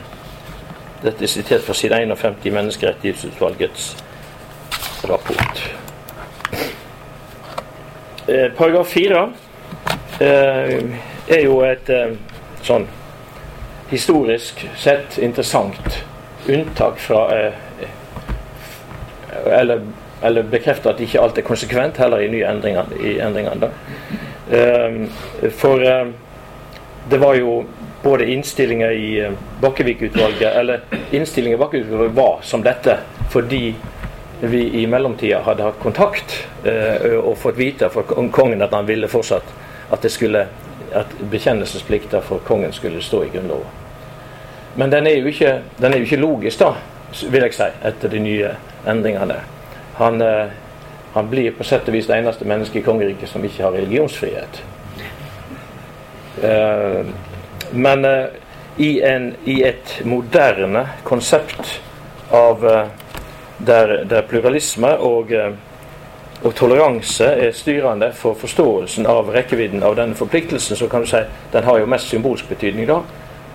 [1.04, 3.98] Dette er sitert fra side 51 i Menneskerettighetsutvalgets
[5.10, 5.76] rapport.
[8.28, 9.34] Eh, paragraf 4
[10.20, 10.84] eh,
[11.28, 12.16] er jo et eh,
[12.64, 12.88] sånn
[13.92, 16.00] historisk sett interessant
[16.48, 17.28] unntak fra
[19.46, 19.82] eller,
[20.24, 22.94] eller, bekrefter at ikke alt er konsekvent heller i nye endringer.
[23.00, 23.72] I endringene
[24.52, 26.14] eh, for eh,
[27.10, 27.64] det var jo
[28.04, 29.10] både innstillinger i
[29.62, 32.98] Bakkevik-utvalget eller innstillinger i Bakkevik-utvalget var som dette
[33.34, 33.76] fordi
[34.42, 39.10] vi i mellomtida hadde hatt kontakt eh, og fått vite fra kongen at han ville
[39.10, 39.54] fortsatt
[39.90, 40.46] at, det skulle,
[40.94, 43.84] at bekjennelsesplikta for kongen skulle stå i Grunnloven.
[44.76, 46.74] Men den er, jo ikke, den er jo ikke logisk, da,
[47.32, 48.50] vil jeg si, etter de nye
[48.88, 49.38] endringene.
[49.98, 50.46] Han, eh,
[51.14, 54.62] han blir på sett og vis det eneste mennesket i kongeriket som ikke har religionsfrihet.
[56.44, 57.06] Eh,
[57.72, 58.26] men eh,
[58.78, 61.80] i, en, i, et moderne konsept
[62.32, 62.66] av
[63.58, 65.32] der, der pluralisme og,
[66.42, 71.24] og, toleranse er styrende for forståelsen av rekkevidden av denne forpliktelsen, så kan du si
[71.54, 73.00] den har jo mest symbolsk betydning da,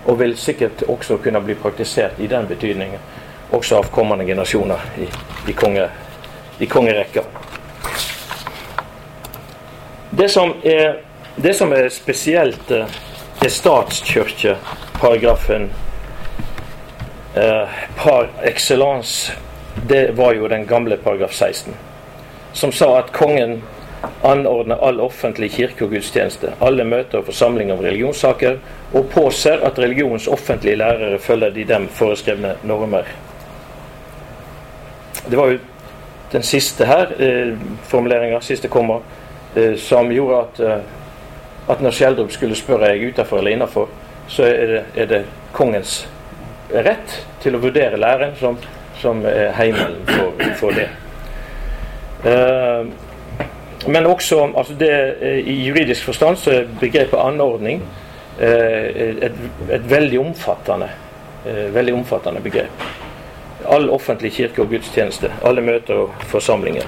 [0.06, 3.04] og vil sikkert også kunne bli praktisert i den betydningen
[3.50, 5.08] også av kommende generasjoner i,
[5.50, 5.88] i, konge,
[6.60, 7.22] i kongerekka.
[10.10, 11.00] Det som er
[11.36, 12.86] det som er spesielt, eh,
[13.44, 15.70] er statskirkeparagrafen
[17.34, 19.32] eh, par excellence.
[19.86, 21.74] Det var jo den gamle paragraf 16,
[22.52, 23.62] som sa at kongen
[24.22, 28.56] anordner all offentlig kirke- og gudstjeneste, alle møter og forsamlinger om religionssaker,
[28.92, 33.02] og påser at religionens offentlige lærere følger de dem foreskrevne normer.
[35.30, 35.58] Det var jo
[36.32, 39.00] den siste her, eh, formuleringa, siste komma,
[39.56, 40.78] eh, som gjorde at, eh,
[41.68, 43.88] at når Skjeldrup skulle spørre jeg utafor eller innafor,
[44.28, 46.08] så er det, er det, kongens
[46.70, 48.58] rett til å vurdere læren som,
[49.00, 50.86] som er heimelen for, for det.
[52.24, 52.86] Eh,
[53.88, 57.82] men også altså det, eh, I juridisk forstand så er begrepet anordning
[58.40, 59.38] eh, et,
[59.72, 60.90] et veldig omfattende,
[61.72, 62.82] veldig omfattende begrep.
[63.68, 66.86] All offentlig kirke og gudstjeneste, alle møter og forsamlinger.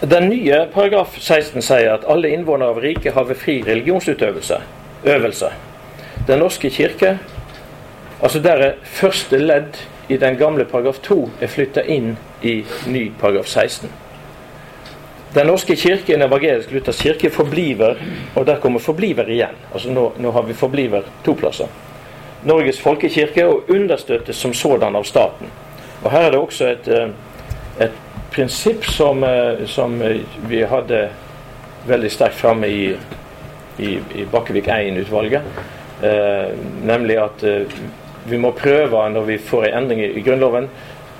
[0.00, 4.58] Den nye paragraf 16 sier at alle innvånere av riket har ved fri religionsutøvelse.
[5.04, 5.52] Øvelse.
[6.26, 7.18] Den norske kirke
[8.22, 13.06] Altså der er første ledd i den gamle paragraf 2 er flytta inn i ny
[13.20, 13.88] paragraf 16.
[15.34, 17.98] Den norske kirke, en evangelisk luthersk kirke, forbliver,
[18.34, 19.56] og der kommer forbliver igjen.
[19.72, 21.70] Altså nå, nå har vi forbliver to plasser.
[22.44, 25.52] Norges folkekirke og understøttes som sådan av staten.
[26.02, 27.98] Og Her er det også et, eh, et
[28.32, 30.02] prinsipp som, eh, som,
[30.48, 31.08] vi hadde
[31.86, 32.96] veldig sterkt framme i,
[33.78, 35.42] i, i Bakkevik 1-utvalget.
[36.02, 36.48] Eh,
[36.82, 37.80] nemlig at eh,
[38.24, 40.68] vi må prøve, når vi får en endring i, Grunnloven,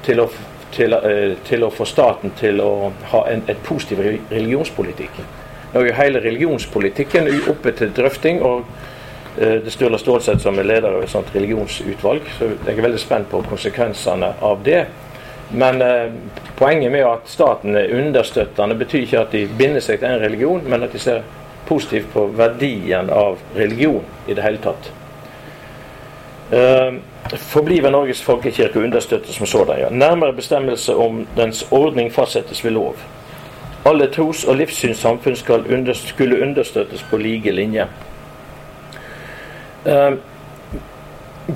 [0.07, 0.29] til å,
[0.73, 5.21] til, uh, til å, få staten til å ha en et positiv religionspolitikk.
[5.73, 8.43] Nå er jo hele religionspolitikken oppe til drøfting.
[8.43, 12.33] og uh, Det er Sturla Stålseth som er leder av et sånt religionsutvalg.
[12.39, 14.85] så Jeg er veldig spent på konsekvensene av det.
[15.53, 16.13] Men eh,
[16.59, 20.63] poenget med at staten er understøttende, betyr ikke at de binder seg til en religion,
[20.63, 21.25] men at de ser
[21.67, 24.93] positivt på verdien av religion i det hele tatt.
[26.53, 26.95] Uh,
[27.37, 29.79] forbliver Norges folkekirke understøttes som sådan.
[29.79, 29.89] Ja.
[29.91, 32.97] Nærmere bestemmelse om dens ordning fastsettes ved lov.
[33.87, 37.87] Alle tros- og livssynssamfunn skal under, skulle understøttes på like linje.
[39.87, 40.13] Eh,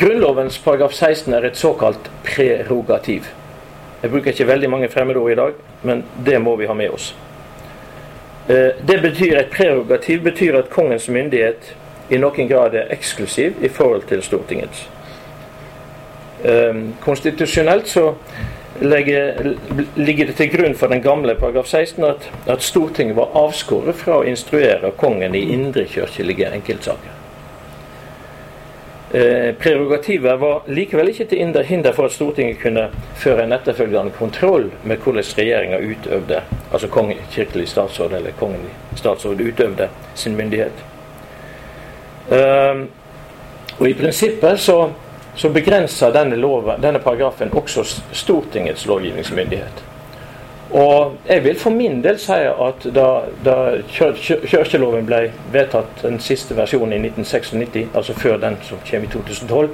[0.00, 3.22] Grunnlovens paragraf 16 er et såkalt prerogativ.
[4.02, 5.52] Jeg bruker ikke veldig mange fremmedord i dag,
[5.82, 7.14] men det må vi ha med oss.
[8.48, 11.76] Eh, det betyr Et prerogativ betyr at kongens myndighet
[12.10, 14.88] i noen grad er eksklusiv i forhold til Stortingets.
[16.44, 18.10] Um, konstitusjonelt så
[18.80, 19.54] legger,
[19.96, 24.20] ligger det til grunn for den gamle paragraf 16 at, at Stortinget var avskåret fra
[24.20, 27.20] å instruere kongen i indrekirkelige enkeltsaker.
[29.14, 34.72] Eh, prerogativet var likevel ikke til hinder for at Stortinget kunne føre en etterfølgende kontroll
[34.82, 36.40] med hvordan regjeringa utøvde,
[36.72, 38.66] altså kongen, kirkelig statsråd eller kongen
[38.98, 40.82] statsråd utøvde sin myndighet.
[42.30, 42.86] Um,
[43.78, 44.78] og I prinsippet så,
[45.36, 49.82] så begrenser denne, loven, denne paragrafen også Stortingets lovgivningsmyndighet.
[50.74, 53.08] Og jeg vil for min del si at da,
[53.46, 53.56] da
[53.86, 55.20] kirkeloven ble
[55.54, 59.68] vedtatt, den siste versjonen i 1996, altså før den som kommer i 2012,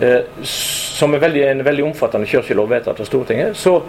[0.00, 3.80] eh, som er veldig, en veldig omfattende kirkelov vedtatt av Stortinget, så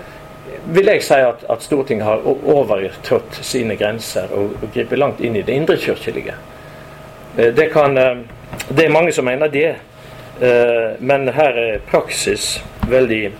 [0.73, 5.37] vil jeg si at, at Stortinget har overtrådt sine grenser og, og griper langt inn
[5.37, 6.37] i det indrekirkelige.
[6.37, 6.58] Eh,
[7.35, 8.17] det, kan, eh,
[8.69, 9.75] det er mange som mener det,
[10.41, 13.31] eh, men her er praksis veldig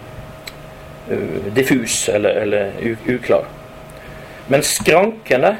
[1.56, 2.72] diffus eller, eller
[3.10, 3.48] uklar.
[4.48, 5.56] Men skrankene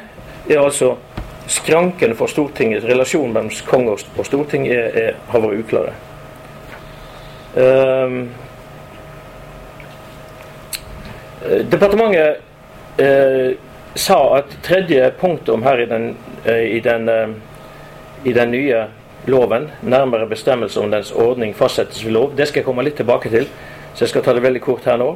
[0.48, 0.96] er altså
[1.50, 5.94] Skrankene for Stortingets relasjon mellom konge og storting er, er, har vært uklare.
[7.58, 8.20] Um,
[11.72, 12.38] departementet
[13.02, 13.56] uh,
[13.98, 16.06] sa at tredje punktum her i den,
[16.46, 17.34] uh, i den uh,
[18.24, 18.84] i den nye
[19.26, 19.70] loven.
[19.82, 22.32] Nærmere bestemmelser om dens ordning fastsettes ved lov.
[22.36, 23.46] Det skal jeg komme litt tilbake til,
[23.94, 25.10] så jeg skal ta det veldig kort her nå.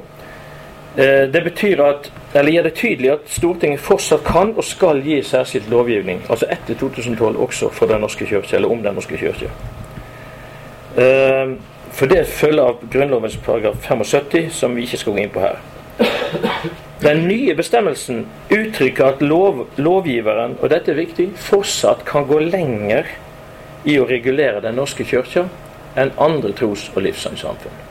[0.97, 5.23] Eh, det betyr at, eller gjør det tydelig at Stortinget fortsatt kan og skal gi
[5.23, 9.51] særskilt lovgivning, altså etter 2012 også for Den norske kirke, eller om Den norske kirke.
[10.97, 11.57] Eh,
[11.91, 15.63] for det følger av Grunnlovens paragraf 75, som vi ikke skal gå inn på her.
[17.05, 23.11] Den nye bestemmelsen uttrykker at lov, lovgiveren, og dette er viktig, fortsatt kan gå lenger
[23.85, 25.45] i å regulere Den norske kirka
[26.01, 27.83] enn andre tros- og livssynssamfunn.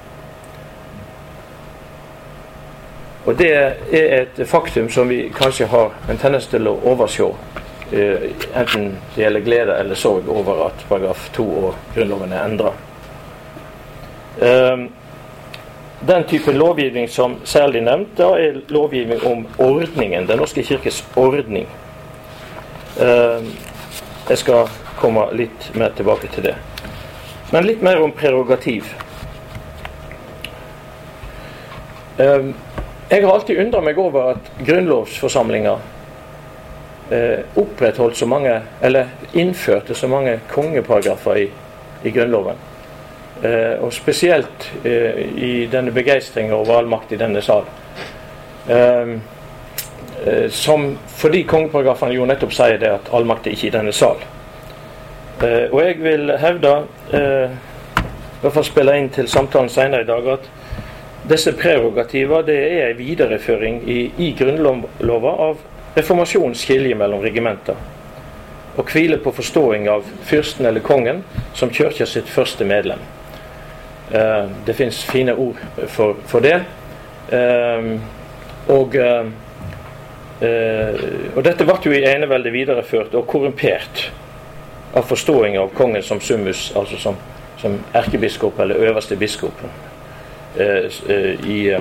[3.26, 3.76] Og Det er
[4.21, 7.30] et faktum som vi kanskje har en tendens til å overse,
[7.91, 12.73] eh, enten det gjelder glede eller sorg over at paragraf 2 og Grunnloven er endra.
[14.41, 14.89] Um,
[16.08, 20.28] den typen lovgivning som særlig nevnt, da er lovgivning om ordningen.
[20.28, 21.68] Den norske kirkes ordning.
[23.00, 23.46] Eh,
[24.30, 24.68] jeg skal
[25.00, 26.56] komme litt mer tilbake til det.
[27.52, 28.92] Men litt mer om prerogativ.
[32.18, 32.52] Eh,
[33.10, 35.80] jeg har alltid undra meg over at grunnlovsforsamlinger
[37.12, 41.50] eh, opprettholdt så mange, eller innførte så mange kongeparagrafer i,
[42.04, 42.60] i Grunnloven.
[43.43, 47.65] Eh, og spesielt eh, i denne begeistringa over all makt i denne sal.
[48.71, 49.10] Eh,
[50.23, 53.91] eh, som fordi kongeparagrafen jo nettopp sier det at all makt er ikke i denne
[53.95, 54.23] sal.
[55.43, 56.69] Og jeg vil hevde,
[57.12, 60.45] i hvert fall spille inn til samtalen senere i dag, at
[61.27, 65.65] disse prerogativer det er en videreføring i, i Grunnlova av
[65.97, 67.75] reformasjonens skilje mellom regimenter.
[68.77, 71.25] Og hviler på forståing av fyrsten eller kongen
[71.58, 73.03] som kirka sitt første medlem.
[74.13, 75.56] Eh, det fins fine ord
[75.88, 76.63] for, for det.
[77.30, 77.99] Eh,
[78.67, 79.26] og, eh,
[81.36, 84.12] og dette ble jo i eneveldet videreført og korrumpert
[84.93, 87.17] av forståing av kongen som summus, altså som,
[87.58, 89.65] som erkebiskop eller øverste biskop.
[90.54, 91.73] I,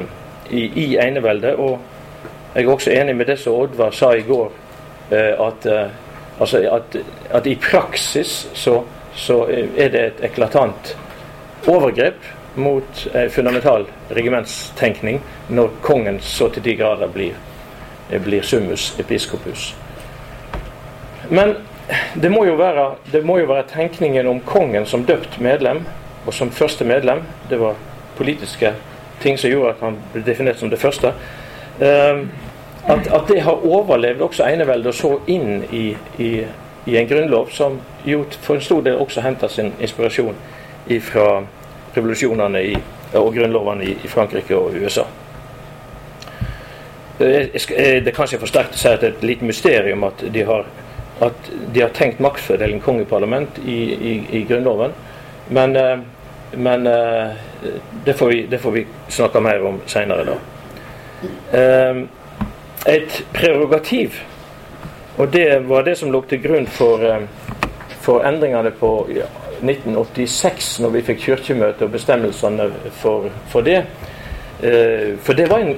[0.50, 1.54] i, i eneveldet.
[1.60, 1.80] Og
[2.54, 4.48] jeg er også enig med det som Oddvar sa i går,
[5.12, 5.66] at,
[6.40, 6.96] altså at,
[7.30, 8.78] at i praksis så,
[9.12, 9.42] så,
[9.76, 10.96] er det et eklatant
[11.68, 17.36] overgrep mot eh, fundamental regimentstenkning når kongen så til de grader blir,
[18.24, 19.72] blir summus episkopus.
[21.30, 21.56] Men
[22.14, 25.84] det må, være, det må jo være tenkningen om kongen som døpt medlem,
[26.26, 27.22] og som første medlem.
[27.50, 27.74] Det var
[28.16, 28.74] politiske
[29.20, 31.14] ting som gjorde at han ble definert som det første.
[31.80, 32.24] Eh,
[32.88, 36.30] at, at det har overlevd også eneveldet og så inn i, i,
[36.86, 40.34] i, en grunnlov som jo for en stor del også henter sin inspirasjon
[41.00, 41.42] fra
[41.94, 42.76] revolusjonene i,
[43.18, 45.04] og grunnlovene i, i Frankrike og USA.
[47.18, 50.46] Det er kanskje for sterkt å si at det er et lite mysterium at de
[50.48, 50.66] har,
[51.22, 54.96] at de har tenkt maktfordeling kongeparlament i, i, i Grunnloven.
[55.52, 55.98] Men, eh,
[56.52, 57.30] men eh,
[58.04, 60.38] det, får vi, det, får vi, snakke mer om seinere, da.
[62.86, 64.16] Et prerogativ,
[65.16, 67.20] og det var det som lå til grunn for, eh,
[68.02, 68.90] for endringene på
[69.62, 72.68] 1986, når vi fikk kirkemøte og bestemmelsene
[73.00, 73.82] for, for det.
[74.62, 75.76] Eh, for det var en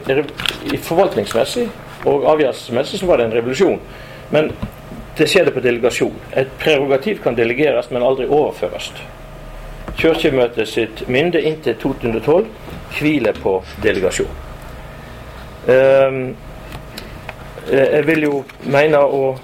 [0.85, 1.69] forvaltningsmessig
[2.05, 3.81] og avgjørelsesmessig så var det en revolusjon.
[4.31, 4.51] Men
[5.19, 6.17] det skjedde på delegasjon.
[6.37, 8.91] Et prerogativ kan delegeres, men aldri overføres.
[9.97, 12.49] Kirkemøtet sitt mynde inntil 2012
[12.99, 14.41] hviler på delegasjon.
[15.69, 16.35] Ehm,
[17.71, 19.37] eh, jeg vil jo mene å,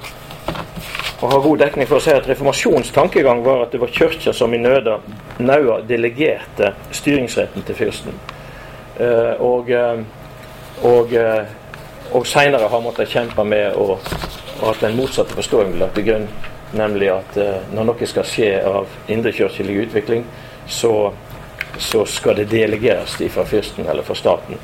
[1.20, 4.32] å, ha god dekning for å si at reformasjonens tankegang var at det var kirka
[4.36, 4.98] som i nøda
[5.40, 8.20] naua delegerte styringsretten til fyrsten.
[9.00, 10.00] Eh, og eh,
[10.80, 11.10] og,
[12.16, 13.98] og seinere har måttet kjempe med å,
[14.64, 16.30] at den motsatte forståelsen lagt til grunn
[16.70, 17.34] Nemlig at
[17.74, 20.20] når noe skal skje av indrekirkelig utvikling,
[20.70, 21.10] så,
[21.78, 24.60] så, skal det delegeres fra fyrsten eller fra staten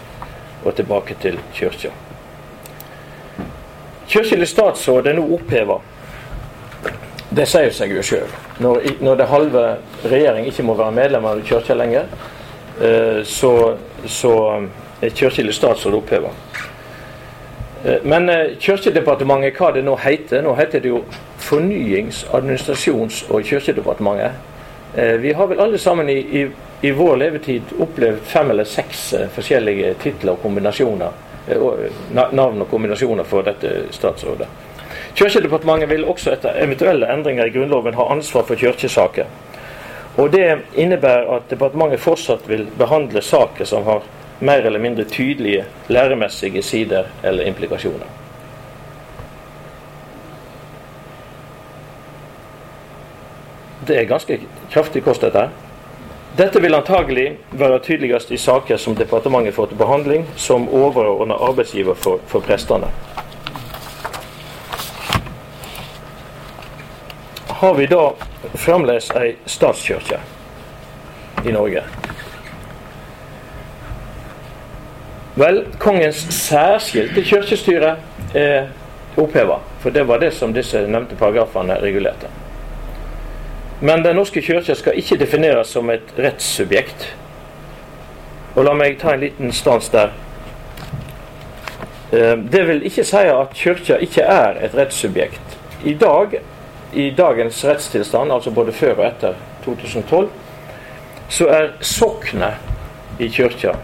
[0.62, 1.90] og tilbake til kirka.
[4.07, 5.81] Kirkelig statsråd er nå oppheva.
[7.36, 8.30] Det sier seg jo sjøl.
[8.62, 9.64] Når, når det halve
[10.06, 12.06] regjering ikke må være medlem av kirka lenger,
[12.80, 13.52] uh, så,
[14.06, 14.34] så
[15.02, 16.30] er kirkelig statsråd oppheva.
[17.84, 21.02] Eh, men Kirkedepartementet, hva det nå heter Nå heter det jo
[21.38, 24.32] Fornyings-, administrasjons- og kirkedepartementet.
[24.96, 26.46] Eh, vi har vel alle sammen i, i,
[26.82, 31.22] i vår levetid opplevd fem eller seks eh, forskjellige titler og kombinasjoner.
[32.10, 34.48] Navn og kombinasjoner for dette statsrådet.
[35.16, 39.24] Kirkedepartementet vil også etter eventuelle endringer i Grunnloven ha ansvar for kirkesaker.
[40.16, 44.05] Og Det innebærer at departementet fortsatt vil behandle saker som har
[44.40, 48.07] mer eller mindre tydelige læremessige sider eller implikasjoner.
[53.87, 54.40] Det er ganske
[54.72, 55.48] kraftig kost, dette.
[56.37, 61.94] Dette vil antagelig være tydeligst i saker som departementet får til behandling som overordna arbeidsgiver
[61.94, 62.90] for, for prestene.
[67.57, 68.15] Har vi da
[68.54, 70.19] fremdeles ei statskirke
[71.44, 71.81] i Norge?
[75.40, 77.94] Vel, kongens særskilte kirkestyre
[78.37, 78.67] er
[79.17, 82.29] oppheva, for det var det som disse nevnte paragrafene regulerte.
[83.81, 87.07] Men Den norske kirke skal ikke defineres som et rettssubjekt.
[88.57, 90.13] Og La meg ta en liten stans der.
[92.13, 95.57] Eh, det vil ikke si at kirka ikke er et rettssubjekt.
[95.85, 96.37] I dag,
[96.97, 99.35] i dagens rettstilstand, altså både før og etter
[99.65, 100.29] 2012,
[101.29, 103.75] så er soknet i kirka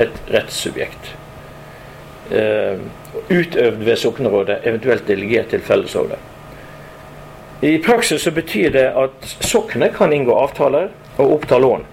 [0.00, 1.14] et rettssubjekt.
[2.30, 2.82] Eh,
[3.30, 6.18] utøvd ved soknerådet, eventuelt delegert til fellesrådet.
[7.60, 11.86] I praksis så betyr det at soknet kan inngå avtaler og oppta lån.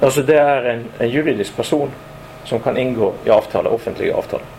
[0.00, 1.90] Altså det er en, en juridisk person
[2.46, 4.57] som kan inngå i avtaler, offentlige avtaler.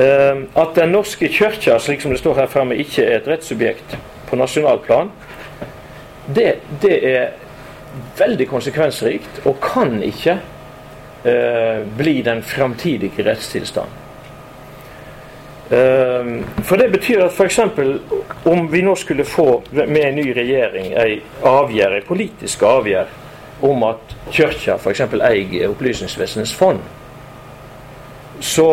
[0.00, 3.98] Uh, at Den norske kirka, slik som det står her framme, ikke er et rettssubjekt
[4.30, 5.10] på nasjonalplan,
[6.34, 7.32] det, det er
[8.18, 10.36] veldig konsekvensrikt og kan ikke
[11.24, 13.98] eh, bli den framtidige rettstilstand.
[15.70, 16.30] Eh,
[16.62, 17.58] for det betyr at f.eks.
[18.44, 23.18] om vi nå skulle få med en ny regjering ei avgjerd, ei politisk avgjerd
[23.66, 25.04] om at Kirka f.eks.
[25.20, 26.80] eier Opplysningsvesenets fond,
[28.40, 28.66] så,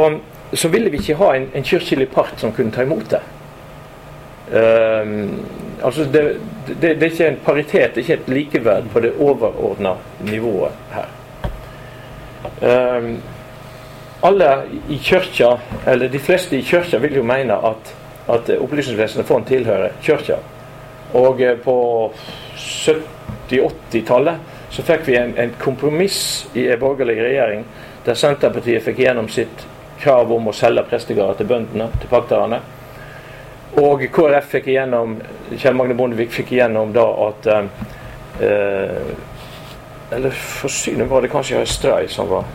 [0.53, 3.21] så, ville vi ikke ha en, en kirkelig part som kunne ta imot det.
[4.47, 5.45] Um,
[5.83, 6.21] altså det,
[6.67, 10.71] det, det, er ikke en paritet, det er ikke et likeverd på det overordna nivået
[10.93, 11.09] her.
[12.61, 13.17] Um,
[14.21, 17.95] alle i kirka, eller de fleste i kirka vil jo mene at,
[18.29, 20.39] at Opplysningsvesenet Fond tilhører kirka.
[21.13, 21.75] Og eh, på
[22.57, 24.39] 70-80-tallet
[24.71, 27.63] så fikk vi en, en kompromiss i en borgerlig regjering
[28.05, 29.67] der Senterpartiet fikk gjennom sitt
[30.01, 32.61] krav om å selge prestegarder til bøndene, til pakterne.
[33.77, 35.17] Og KrF fikk igjennom
[35.51, 39.11] Kjell Magne Bondevik fikk igjennom da at eh,
[40.15, 42.47] Eller for synet var det kanskje Stray som var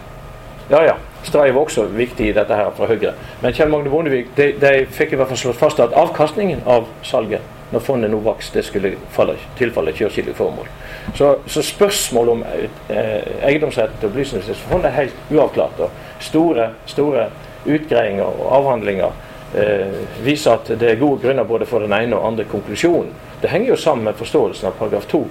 [0.72, 0.96] Ja ja.
[1.22, 3.12] Stray var også viktig i dette her fra Høyre.
[3.42, 6.88] Men Kjell Magne Bondevik de, de fikk i hvert fall slått fast at avkastningen av
[7.06, 10.68] salget når fondet nå vokste, skulle falle, tilfalle kirkelige formål.
[11.14, 12.44] Så, så spørsmålet om
[12.88, 15.80] eh, eiendomsrett til Opplysningsfondet er helt uavklart.
[15.80, 15.90] og
[16.22, 17.26] Store, store
[17.66, 19.10] utgreiinger og avhandlinger
[19.58, 23.12] eh, viser at det er gode grunner både for den ene og andre konklusjonen.
[23.42, 25.24] Det henger jo sammen med forståelsen av paragraf 2.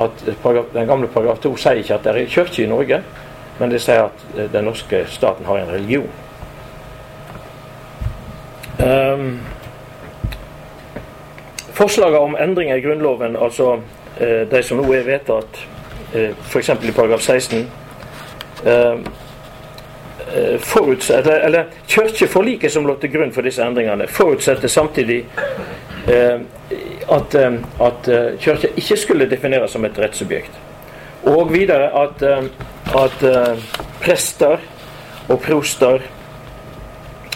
[0.00, 3.00] At paragraf, den gamle paragraf 2 sier ikke at det er kirke i Norge,
[3.58, 6.10] men det sier at eh, den norske staten har en religion.
[8.76, 9.38] Um,
[11.76, 13.74] Forslaget om endringer i Grunnloven, altså
[14.20, 15.58] eh, de som nå er vedtatt,
[16.14, 16.70] eh, f.eks.
[16.72, 17.58] i paragraf 16
[18.64, 18.94] eh,
[20.36, 25.18] eh eller, Kirkeforliket som lå til grunn for disse endringene, forutsetter samtidig
[26.08, 26.40] eh,
[27.12, 27.36] at,
[27.80, 28.08] at
[28.40, 30.56] Kirka ikke skulle defineres som et rettssubjekt.
[31.28, 32.22] Og videre at,
[32.96, 33.22] at
[34.00, 34.58] prester
[35.28, 36.00] og proster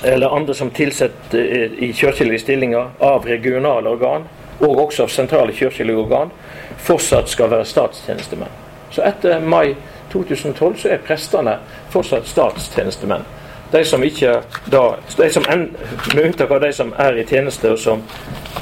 [0.03, 1.39] eller andre som tilsetter
[1.79, 4.25] i kirkelige stillinger av regionale organ,
[4.61, 6.31] og også av sentrale kirkelige organ,
[6.79, 8.53] fortsatt skal være statstjenestemenn.
[8.91, 9.75] Så etter mai
[10.13, 11.59] 2012 så er prestene
[11.93, 13.25] fortsatt statstjenestemenn.
[13.71, 14.83] De som ikke da,
[15.17, 15.69] de som en,
[16.15, 18.03] Med unntak av de som er i tjeneste og som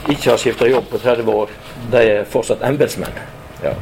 [0.08, 1.54] ikke har skifta jobb på 30 år,
[1.92, 3.16] de er fortsatt embetsmenn.
[3.64, 3.72] Ja.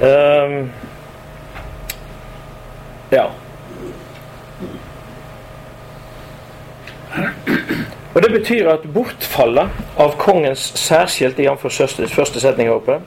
[0.00, 0.70] Um,
[3.10, 3.28] ja.
[8.14, 11.66] Og Det betyr at bortfallet av kongens særskilte jf.
[12.10, 12.98] første setning oppe,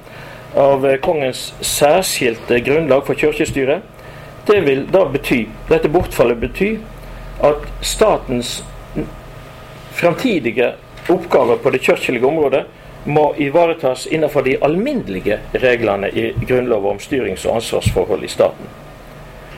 [0.55, 3.81] av eh, kongens særskilte grunnlag for kirkestyret,
[4.47, 6.79] det vil da bety, dette bortfallet betyr
[7.43, 8.63] at statens
[9.93, 10.73] framtidige
[11.09, 12.63] oppgaver på det kirkelige området
[13.05, 18.69] må ivaretas innenfor de alminnelige reglene i Grunnloven om styrings- og ansvarsforhold i staten.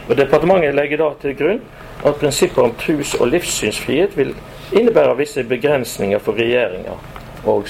[0.09, 1.61] Og Departementet legger da til grunn
[2.03, 4.35] at prinsippet om trus- og livssynsfrihet vil
[4.73, 6.97] innebære visse begrensninger for regjeringa
[7.45, 7.67] og,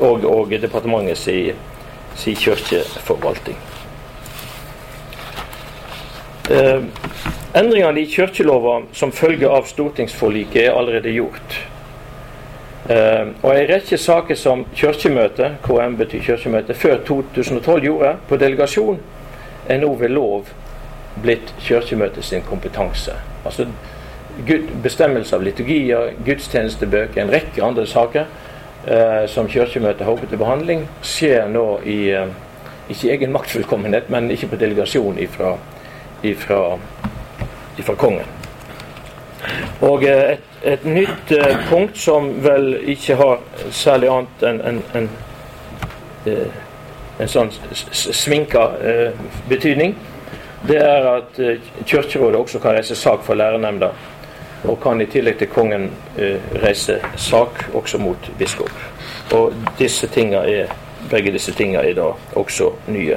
[0.00, 1.38] og, og departementet si,
[2.16, 3.58] si kirkeforvaltning.
[6.50, 6.82] Eh,
[7.54, 11.58] endringene i kirkelova som følge av stortingsforliket er allerede gjort.
[12.88, 19.00] Eh, og en rekke saker som Kirkemøtet KM betyr kirkemøte, før 2012 gjorde på delegasjon,
[19.68, 20.48] er nå ved lov
[21.20, 23.18] blitt Kirkemøtet sin kompetanse.
[23.48, 23.66] Altså
[24.84, 28.28] bestemmelse av liturgier, gudstjenestebøker, en rekke andre saker
[28.86, 32.36] eh, som Kirkemøtet oppe til behandling, skjer nå i eh,
[32.88, 35.56] ikke egen maktfullkommenhet, men ikke på delegasjon ifra,
[36.22, 36.60] ifra,
[37.78, 38.28] ifra kongen.
[39.80, 44.80] Og eh, et, et, nytt eh, punkt som vel ikke har særlig annet enn en,
[44.98, 45.10] en,
[46.26, 46.64] eh,
[47.18, 48.64] en, sånn sminka
[49.50, 49.96] betydning,
[50.66, 51.40] det er at
[51.86, 53.88] Kirkerådet også kan reise sak for lærernemnda,
[54.64, 58.72] og kan i tillegg til kongen eh, reise sak også mot biskop.
[59.32, 60.66] Og disse er,
[61.10, 63.16] begge disse tingene er da også nye.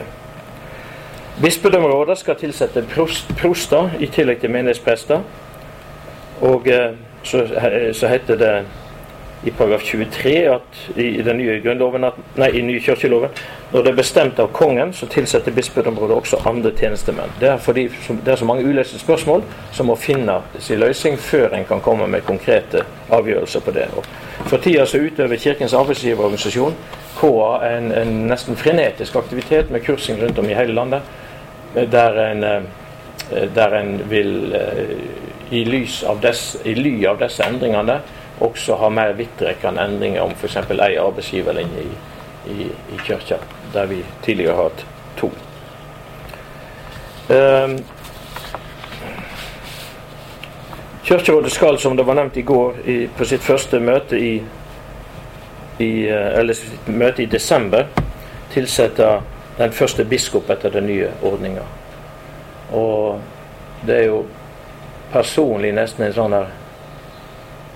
[1.41, 5.21] Bispedømmerådet skal tilsette prost, proster i tillegg til menighetsprester.
[6.41, 7.47] Og eh, så,
[7.93, 8.65] så, heter det
[9.43, 13.33] i paragraf 23 at, i den nye grunnloven at, nei, i nye kirkeloven
[13.71, 17.31] når det er bestemt av kongen, så tilsetter bispedømmerådet også andre tjenestemenn.
[17.39, 17.87] Det er fordi
[18.25, 22.09] det er så mange uløste spørsmål som må finne sin løsning før en kan komme
[22.11, 23.87] med konkrete avgjørelser på det.
[23.95, 24.05] Og
[24.51, 26.77] for tida så utøver Kirkens arbeidsgiverorganisasjon,
[27.17, 31.01] KA, en, en nesten frenetisk aktivitet med kursing rundt om i hele landet,
[31.73, 34.97] der en, eh, der en vil eh,
[35.51, 38.01] i, lys av dess, i ly av disse endringene
[38.41, 40.57] også ha mer vidtrekkende endringer om f.eks.
[40.71, 41.95] ei arbeidsgiverlinje i,
[42.51, 43.37] i, i kirka,
[43.73, 44.85] der vi tidligere har hatt
[45.17, 45.31] to.
[47.31, 47.77] Um,
[51.03, 54.35] Kirkerådet skal, som det var nevnt i går, i, på sitt første møte i,
[55.79, 57.89] i, eh, eller sitt møte i desember,
[58.53, 59.07] tilsette
[59.57, 61.65] den første biskop etter den nye ordninga.
[62.71, 63.19] Og
[63.87, 64.21] det er jo
[65.11, 66.53] personlig nesten en sånn her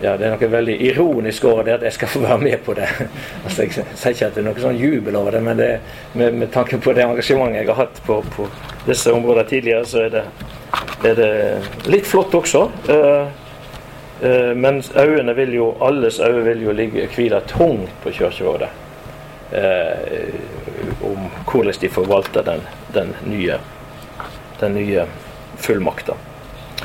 [0.02, 2.74] ja, det er noe veldig ironisk over det at jeg skal få være med på
[2.76, 2.88] det.
[3.46, 5.70] altså, jeg sier ikke at det er noe sånn jubel over det, men det,
[6.20, 8.50] med, med tanke på det engasjementet jeg har hatt på, på
[8.90, 10.26] disse områdene tidligere, så er det,
[11.08, 11.32] er det
[11.88, 12.66] litt flott også.
[12.90, 13.32] Uh,
[14.20, 18.72] uh, men øynene vil jo, alles øyne vil jo ligge hvile tungt på Kirkerådet.
[19.56, 20.36] Uh,
[21.06, 23.60] om hvordan de forvalter den, den nye,
[24.60, 25.06] den nye
[25.62, 26.18] fullmakta.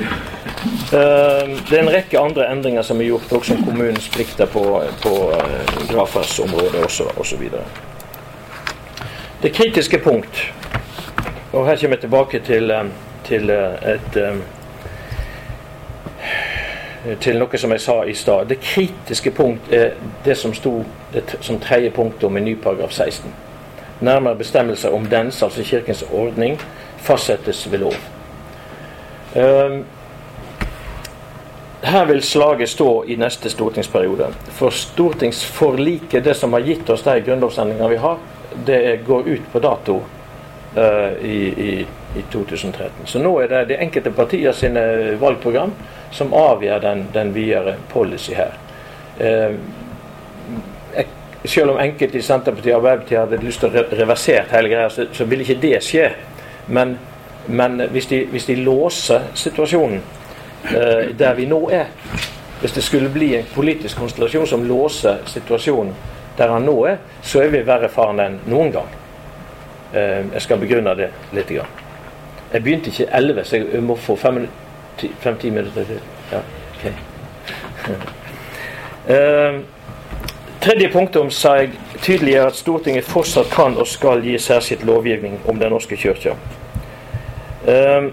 [0.01, 4.63] Eh, det er en rekke andre endringer som er gjort, også om kommunens plikter på,
[5.03, 6.83] på eh, gravferdsområdet
[7.17, 7.47] osv.
[9.41, 10.53] Det kritiske punkt,
[11.53, 12.85] og her kommer jeg tilbake til, eh,
[13.25, 14.19] til et
[17.19, 18.45] til noe som jeg sa i stad.
[18.45, 19.95] Det kritiske punkt er
[20.25, 20.83] det som sto
[21.13, 23.33] det, som tredje punktum i ny paragraf 16.
[24.01, 26.61] Nærmere bestemmelser om dens, altså Kirkens ordning,
[26.97, 28.20] fastsettes ved lov.
[29.35, 29.83] Um,
[31.81, 34.27] her vil slaget stå i neste stortingsperiode.
[34.53, 38.17] For stortingsforliket, det som har gitt oss de grunnlovsendringene vi har,
[38.65, 40.01] det går ut på dato
[40.77, 43.05] uh, i, i, i, 2013.
[43.05, 44.83] Så nå er det de enkelte partier sine
[45.21, 45.73] valgprogram
[46.11, 48.59] som avgjør den, den videre policy her.
[49.17, 49.55] Uh,
[51.45, 55.07] selv om enkelte i Senterpartiet og Arbeiderpartiet hadde lyst til å reversere hele greia, så,
[55.15, 56.11] så ville ikke det skje.
[56.69, 56.97] Men,
[57.45, 60.01] men hvis, de, hvis de låser situasjonen
[60.63, 61.85] eh, der vi nå er.
[62.61, 65.93] Hvis det skulle bli en politisk konstellasjon som låser situasjonen
[66.37, 68.93] der han nå er, så er vi verre faren enn noen gang.
[69.93, 71.49] Eh, jeg skal begrunne det litt.
[71.49, 71.79] Grann.
[72.53, 75.99] Jeg begynte ikke 11, så jeg må få fem-ti minutter til.
[76.31, 76.41] Ja,
[76.75, 76.93] okay.
[79.15, 79.61] eh,
[80.61, 85.59] tredje punktum sa jeg tydeligere at Stortinget fortsatt kan og skal gi særskilt lovgivning om
[85.59, 86.35] Den norske kirke.
[87.67, 88.07] Eh,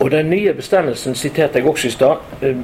[0.00, 2.56] og Den nye bestemmelsen siterte jeg også i stad, eh,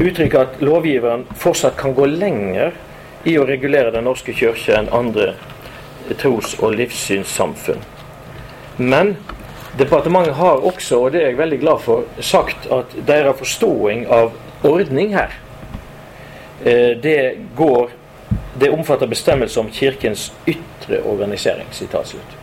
[0.00, 2.72] uttrykker at lovgiveren fortsatt kan gå lenger
[3.24, 5.34] i å regulere Den norske kirke enn andre
[6.16, 7.82] tros- og livssynssamfunn.
[8.78, 9.16] Men
[9.78, 14.32] departementet har også, og det er jeg veldig glad for, sagt at deres forståing av
[14.64, 15.34] ordning her,
[16.64, 17.90] eh, det går
[18.60, 21.66] det omfatter bestemmelser om Kirkens ytre organisering.
[21.70, 22.39] Sitat slutt.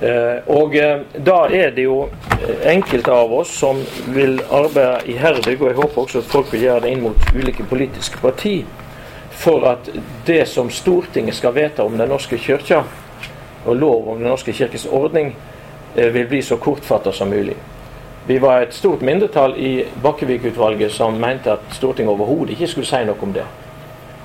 [0.00, 3.80] Eh, og eh, da er det jo eh, enkelte av oss som
[4.14, 7.66] vil arbeide iherdig, og jeg håper også at folk vil gjøre det inn mot ulike
[7.66, 8.60] politiske parti,
[9.38, 9.90] for at
[10.26, 12.84] det som Stortinget skal vedta om Den norske kirka,
[13.66, 15.34] og lov om Den norske kirkes ordning,
[15.94, 17.56] vil bli så kortfatta som mulig.
[18.26, 23.00] Vi var et stort mindretall i Bakkevik-utvalget som mente at Stortinget overhodet ikke skulle si
[23.08, 23.46] noe om det.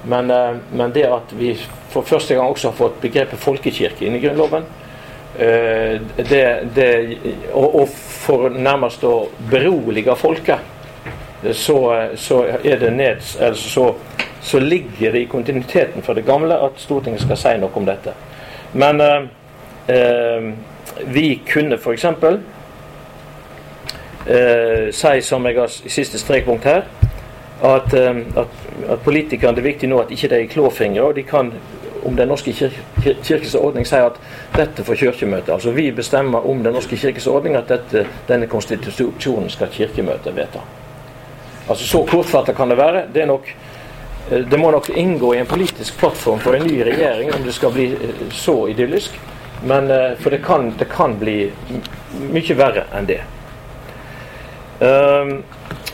[0.06, 0.30] Men,
[0.74, 1.54] men det at vi
[1.90, 4.68] for første gang også har fått begrepet folkekirke inn i Grunnloven,
[5.34, 6.44] det,
[6.76, 6.90] det,
[7.50, 9.16] og, og, for nærmest å
[9.50, 10.62] berolige folket,
[11.58, 11.78] så,
[12.16, 13.88] så er det ned, altså så,
[14.42, 18.14] så, ligger det i kontinuiteten for det gamle at Stortinget skal si noe om dette.
[18.78, 19.26] Men eh,
[19.88, 20.54] eh
[21.06, 22.06] vi kunne f.eks.
[24.26, 26.86] Eh, si, som jeg har siste strekpunkt her,
[27.64, 28.60] at, eh, at,
[28.90, 31.52] at politikerne det er viktig nå at ikke de er klåfingre, og de kan
[32.06, 34.20] om Den norske kirke, kirkes ordning sier at
[34.56, 35.54] dette får Kirkemøtet.
[35.54, 40.64] Altså vi bestemmer om Den norske kirkes ordning at dette, denne konstitusjonen skal Kirkemøtet vedta.
[41.70, 43.06] Altså Så kortfattet kan det være.
[43.14, 43.56] Det, nok,
[44.32, 47.54] eh, det må nok inngå i en politisk plattform for en ny regjering om det
[47.54, 49.20] skal bli eh, så idyllisk.
[49.64, 51.52] Men, eh, for det kan, det kan bli
[52.32, 53.22] mye verre enn det.
[54.84, 55.44] Um,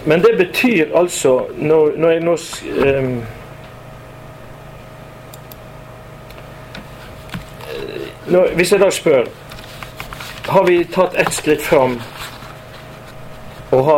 [0.04, 2.36] men det betyr altså Når, når jeg nå
[2.98, 3.10] um,
[8.30, 9.30] Nå, hvis jeg da spør
[10.50, 12.00] Har vi tatt ett skritt fram
[13.70, 13.98] og ha,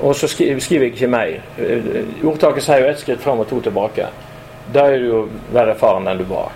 [0.00, 1.42] og så skriver, skriver jeg ikke mer.
[2.24, 4.06] Ordtaket sier jo ett skritt fram og to tilbake.
[4.72, 5.18] Da er du jo
[5.52, 6.54] mer erfaren enn du var.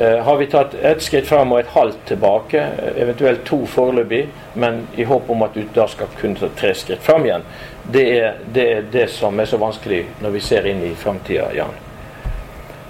[0.00, 2.64] Eh, har vi tatt ett skritt fram og et halvt tilbake,
[2.98, 4.24] eventuelt to foreløpig,
[4.58, 7.46] men i håp om at du da skal kunne ta tre skritt fram igjen,
[7.94, 11.52] det er, det er det som er så vanskelig når vi ser inn i framtida,
[11.54, 11.83] Jan.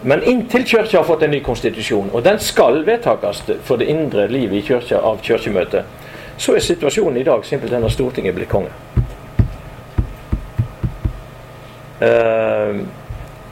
[0.05, 4.27] Men inntil Kirka har fått en ny konstitusjon, og den skal vedtakes for det indre
[4.29, 5.85] livet i Kirka av Kirkemøtet,
[6.37, 8.73] så er situasjonen i dag simpelthen at Stortinget blir konge.
[12.05, 12.83] Uh,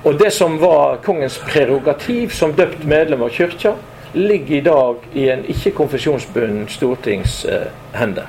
[0.04, 3.76] og det som var kongens prerogativ som døpt medlem av kirka,
[4.12, 8.26] ligger i dag i en ikke-konfesjonsbunden stortings uh, hender.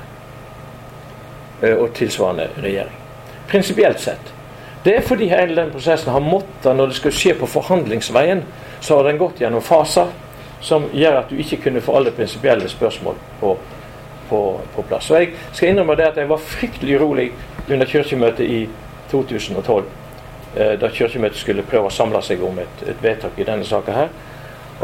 [1.62, 2.94] Uh, og tilsvarende regjering.
[3.50, 4.33] Prinsipielt sett.
[4.84, 8.42] Det er fordi hele den prosessen har måttet, når det skal skje på forhandlingsveien,
[8.80, 10.10] så har den gått gjennom faser
[10.64, 13.56] som gjør at du ikke kunne få alle prinsipielle spørsmål på,
[14.28, 14.40] på,
[14.76, 15.10] på, plass.
[15.10, 17.30] Og Jeg skal innrømme det at jeg var fryktelig urolig
[17.70, 18.68] under kirkemøtet i
[19.10, 19.84] 2012,
[20.56, 23.92] eh, da kirkemøtet skulle prøve å samle seg om et, et vedtak i denne saka
[23.92, 24.12] her.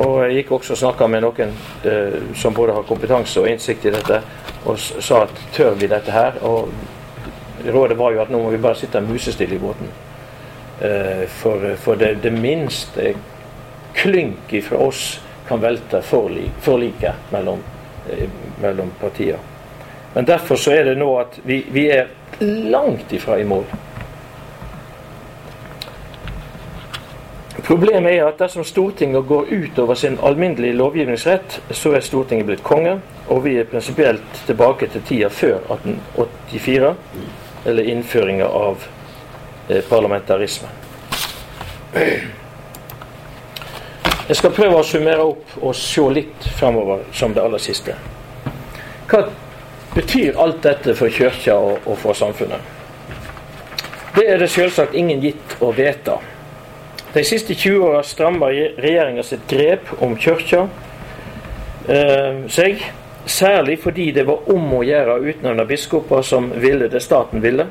[0.01, 1.53] Og jeg gikk også og snakka med noen
[1.85, 4.21] eh, som både har kompetanse og innsikt i dette,
[4.65, 6.41] og sa at tør vi dette her?
[6.47, 6.69] Og
[7.67, 9.91] rådet var jo at nå må vi bare sitte musestille i båten.
[10.81, 13.15] Uh, for, for det, det, minste
[13.95, 17.61] klynk fra oss kan velte forliket forlik mellom,
[18.09, 18.27] uh,
[18.63, 19.39] mellom partier.
[20.15, 22.09] Men derfor så er det nå at vi, vi er
[22.41, 23.65] langt ifra i mål.
[27.71, 32.97] Problemet er at dersom Stortinget går utover sin alminnelige lovgivningsrett, så er Stortinget blitt konge,
[33.29, 36.95] og vi er prinsipielt tilbake til tida før 1884
[37.65, 38.85] eller innføringa av
[39.69, 40.69] eh, parlamentarisme.
[44.31, 47.97] Jeg skal prøve å summere opp og se litt fremover som det aller siste.
[49.11, 49.25] Hva
[49.97, 52.61] betyr alt dette for kirka og, og for samfunnet?
[54.15, 56.17] Det er det selvsagt ingen gitt å vite.
[57.11, 60.69] De siste 20 åra strammer regjeringa sitt grep om kirka
[61.91, 62.85] eh, seg
[63.31, 67.67] Særlig fordi det var om å gjøre å utnevne biskoper som ville det staten ville,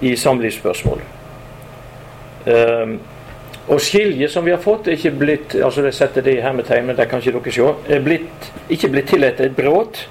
[0.00, 1.02] i samlivsspørsmål.
[2.46, 2.94] Um,
[3.70, 6.88] og skilje som vi har fått, er ikke blitt altså det setter det i hermetegn,
[6.88, 10.02] men det kan ikke dere se, er blitt, ikke blitt til etter et bråt,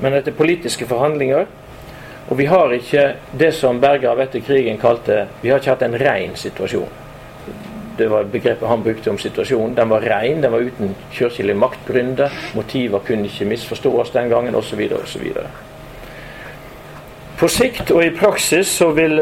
[0.00, 1.44] men etter politiske forhandlinger.
[2.30, 5.98] Og vi har ikke det som Berger etter krigen kalte Vi har ikke hatt en
[6.00, 7.01] rein situasjon
[7.98, 9.76] det var begrepet han brukte om situasjonen.
[9.76, 12.30] Den var ren, den var uten kirkelig maktbrynde.
[12.54, 14.80] Motiver kunne ikke misforstås den gangen, osv.
[15.02, 15.26] osv.
[17.38, 19.18] På sikt og i praksis så vil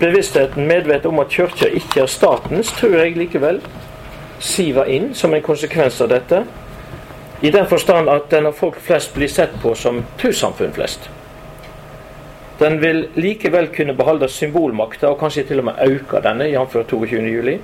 [0.00, 3.60] bevisstheten medvete om at kirka ikke er statens, tror jeg likevel,
[4.40, 6.42] siver inn som en konsekvens av dette.
[7.42, 11.10] I den forstand at den av folk flest blir sett på som trossamfunn flest.
[12.58, 16.74] Den vil likevel kunne beholde symbolmakta, og kanskje til og med øke denne, jf.
[16.90, 17.58] 22.07.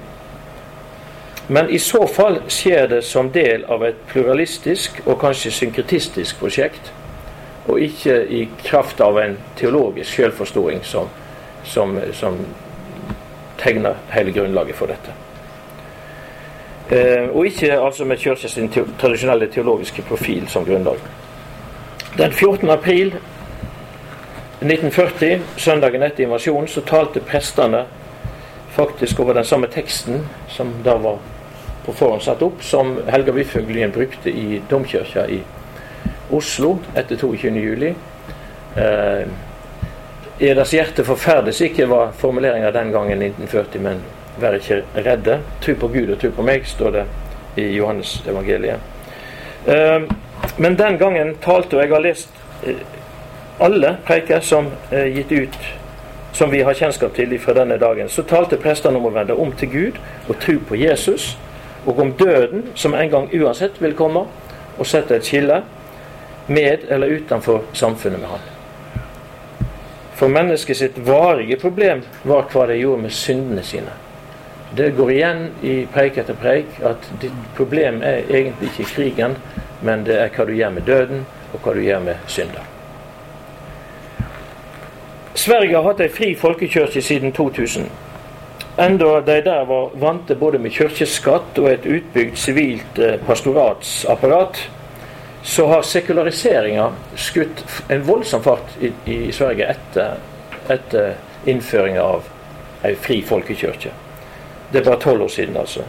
[1.48, 6.92] Men i så fall skjer det som del av et pluralistisk og kanskje synkretistisk prosjekt,
[7.68, 11.08] og ikke i kraft av en teologisk selvforståing som,
[11.64, 12.38] som, som
[13.60, 15.12] tegner hele grunnlaget for dette.
[16.88, 18.58] Eh, og ikke altså med Kirkens
[19.00, 21.00] tradisjonelle teologiske profil som grunnlag.
[22.18, 22.70] Den 14.
[22.70, 23.14] april
[24.60, 27.84] 1940, søndagen etter invasjonen, så talte prestene
[28.74, 31.18] faktisk over den samme teksten som da var
[31.84, 35.40] på forhånd satt opp, som Helga Wifføglien brukte i domkirka i
[36.30, 37.94] Oslo etter 22.07.
[38.76, 39.26] Eh,
[40.38, 44.00] Eders hjerte forferdes ikke, var formuleringa den gangen i 1940, men
[44.40, 45.38] vær ikke redde.
[45.62, 47.04] Tro på Gud og tro på meg, står det
[47.60, 48.80] i Johannes evangeliet.
[49.66, 50.08] Eh,
[50.56, 52.82] men den gangen talte, og jeg har lest eh,
[53.62, 55.58] alle preiker som er gitt ut
[56.34, 59.52] som vi har kjennskap til fra denne dagen, så talte prestene om å vende om
[59.54, 61.36] til Gud og tro på Jesus
[61.86, 64.24] og om døden, som en gang uansett vil komme,
[64.78, 65.62] og sette et skille
[66.46, 68.50] med eller utenfor samfunnet med han.
[70.14, 73.94] For mennesket sitt varige problem var hva de gjorde med syndene sine.
[74.76, 79.36] Det går igjen i preik etter preik at ditt problem er egentlig ikke krigen,
[79.82, 82.70] men det er hva du gjør med døden, og hva du gjør med synder.
[85.34, 87.86] Sverige har hatt ei fri folkekirke siden 2000
[88.76, 94.58] enda de der var vante både med kirkeskatt og et utbygd sivilt eh, pastoratsapparat,
[95.44, 96.88] så har sekulariseringa
[97.20, 100.16] skutt en voldsom fart i, i Sverige etter,
[100.72, 101.12] etter
[101.46, 102.30] innføringa av
[102.84, 103.92] ei fri folkekirke.
[104.72, 105.84] Det er bare tolv år siden, altså.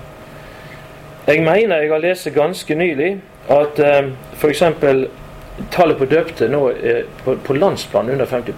[1.25, 3.15] Jeg mener jeg har lest ganske nylig
[3.49, 4.63] at eh, f.eks.
[5.71, 8.53] tallet på døpte nå er på, på landsplan under 50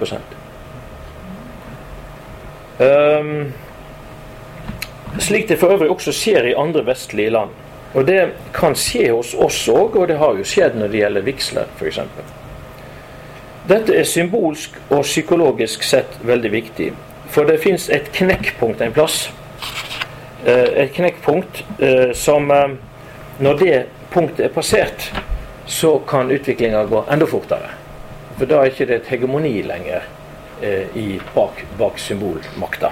[2.78, 3.54] Um,
[5.20, 7.56] slik det for øvrig også skjer i andre vestlige land.
[7.94, 11.26] Og det kan skje hos oss òg, og det har jo skjedd når det gjelder
[11.26, 12.00] vigsler f.eks.
[13.68, 16.92] Dette er symbolsk og psykologisk sett veldig viktig.
[17.34, 19.28] For det fins et knekkpunkt en plass.
[20.46, 22.78] Eh, et knekkpunkt eh, som eh,
[23.40, 23.74] Når det
[24.10, 25.12] punktet er passert,
[25.66, 27.70] så kan utviklinga gå enda fortere.
[28.40, 30.08] For da er det ikke et hegemoni lenger
[31.36, 32.90] bak, bak symbolmakta.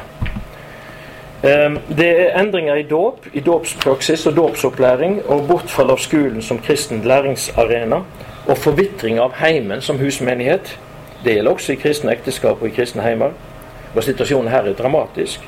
[1.46, 6.58] Ehm, det er endringer i dåp, i dåpspraksis og dåpsopplæring, og bortfall av skolen som
[6.58, 8.00] kristen læringsarena,
[8.48, 10.80] og forvitring av heimen som husmenighet.
[11.24, 13.38] Det gjelder også i kristne ekteskap og i kristne heimer.
[13.96, 15.46] Og situasjonen her er dramatisk.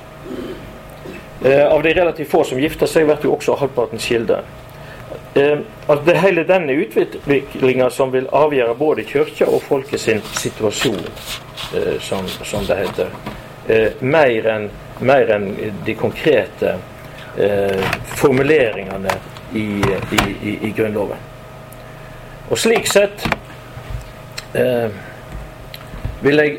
[1.46, 4.42] Ehm, av de relativt få som gifter seg, blir jo også halvparten skilde.
[5.36, 10.22] Ehm, at det er hele denne utviklinga som vil avgjøre både kirka og folket sin
[10.22, 11.06] situasjon,
[11.74, 13.10] eh, som det heter.
[14.02, 14.70] Mer enn
[15.00, 15.50] mer enn
[15.86, 16.78] de konkrete
[17.38, 17.84] eh,
[18.18, 19.14] formuleringene
[19.54, 19.68] i,
[20.12, 21.22] i, i, i, Grunnloven.
[22.50, 23.28] Og slik sett
[24.58, 24.90] eh,
[26.24, 26.58] vil jeg,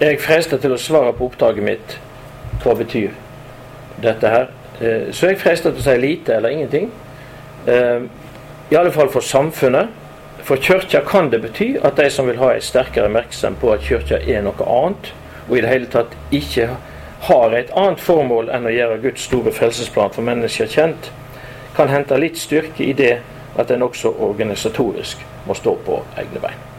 [0.00, 1.96] jeg freste til å svare på oppdraget mitt
[2.64, 3.14] hva betyr
[4.02, 4.50] dette her.
[4.80, 6.90] Eh, så jeg frester til å si lite eller ingenting.
[7.68, 8.08] Eh,
[8.72, 10.02] I alle fall for samfunnet.
[10.46, 13.82] For kirka kan det bety at de som vil ha en sterkere merksom på at
[13.82, 15.08] kirka er noe annet,
[15.48, 16.92] og i det hele tatt ikke har
[17.56, 21.10] et annet formål enn å gjøre Guds store frelsesplan for mennesker kjent,
[21.76, 23.18] kan hente litt styrke i det
[23.56, 26.75] at den også organisatorisk må stå på egne bein.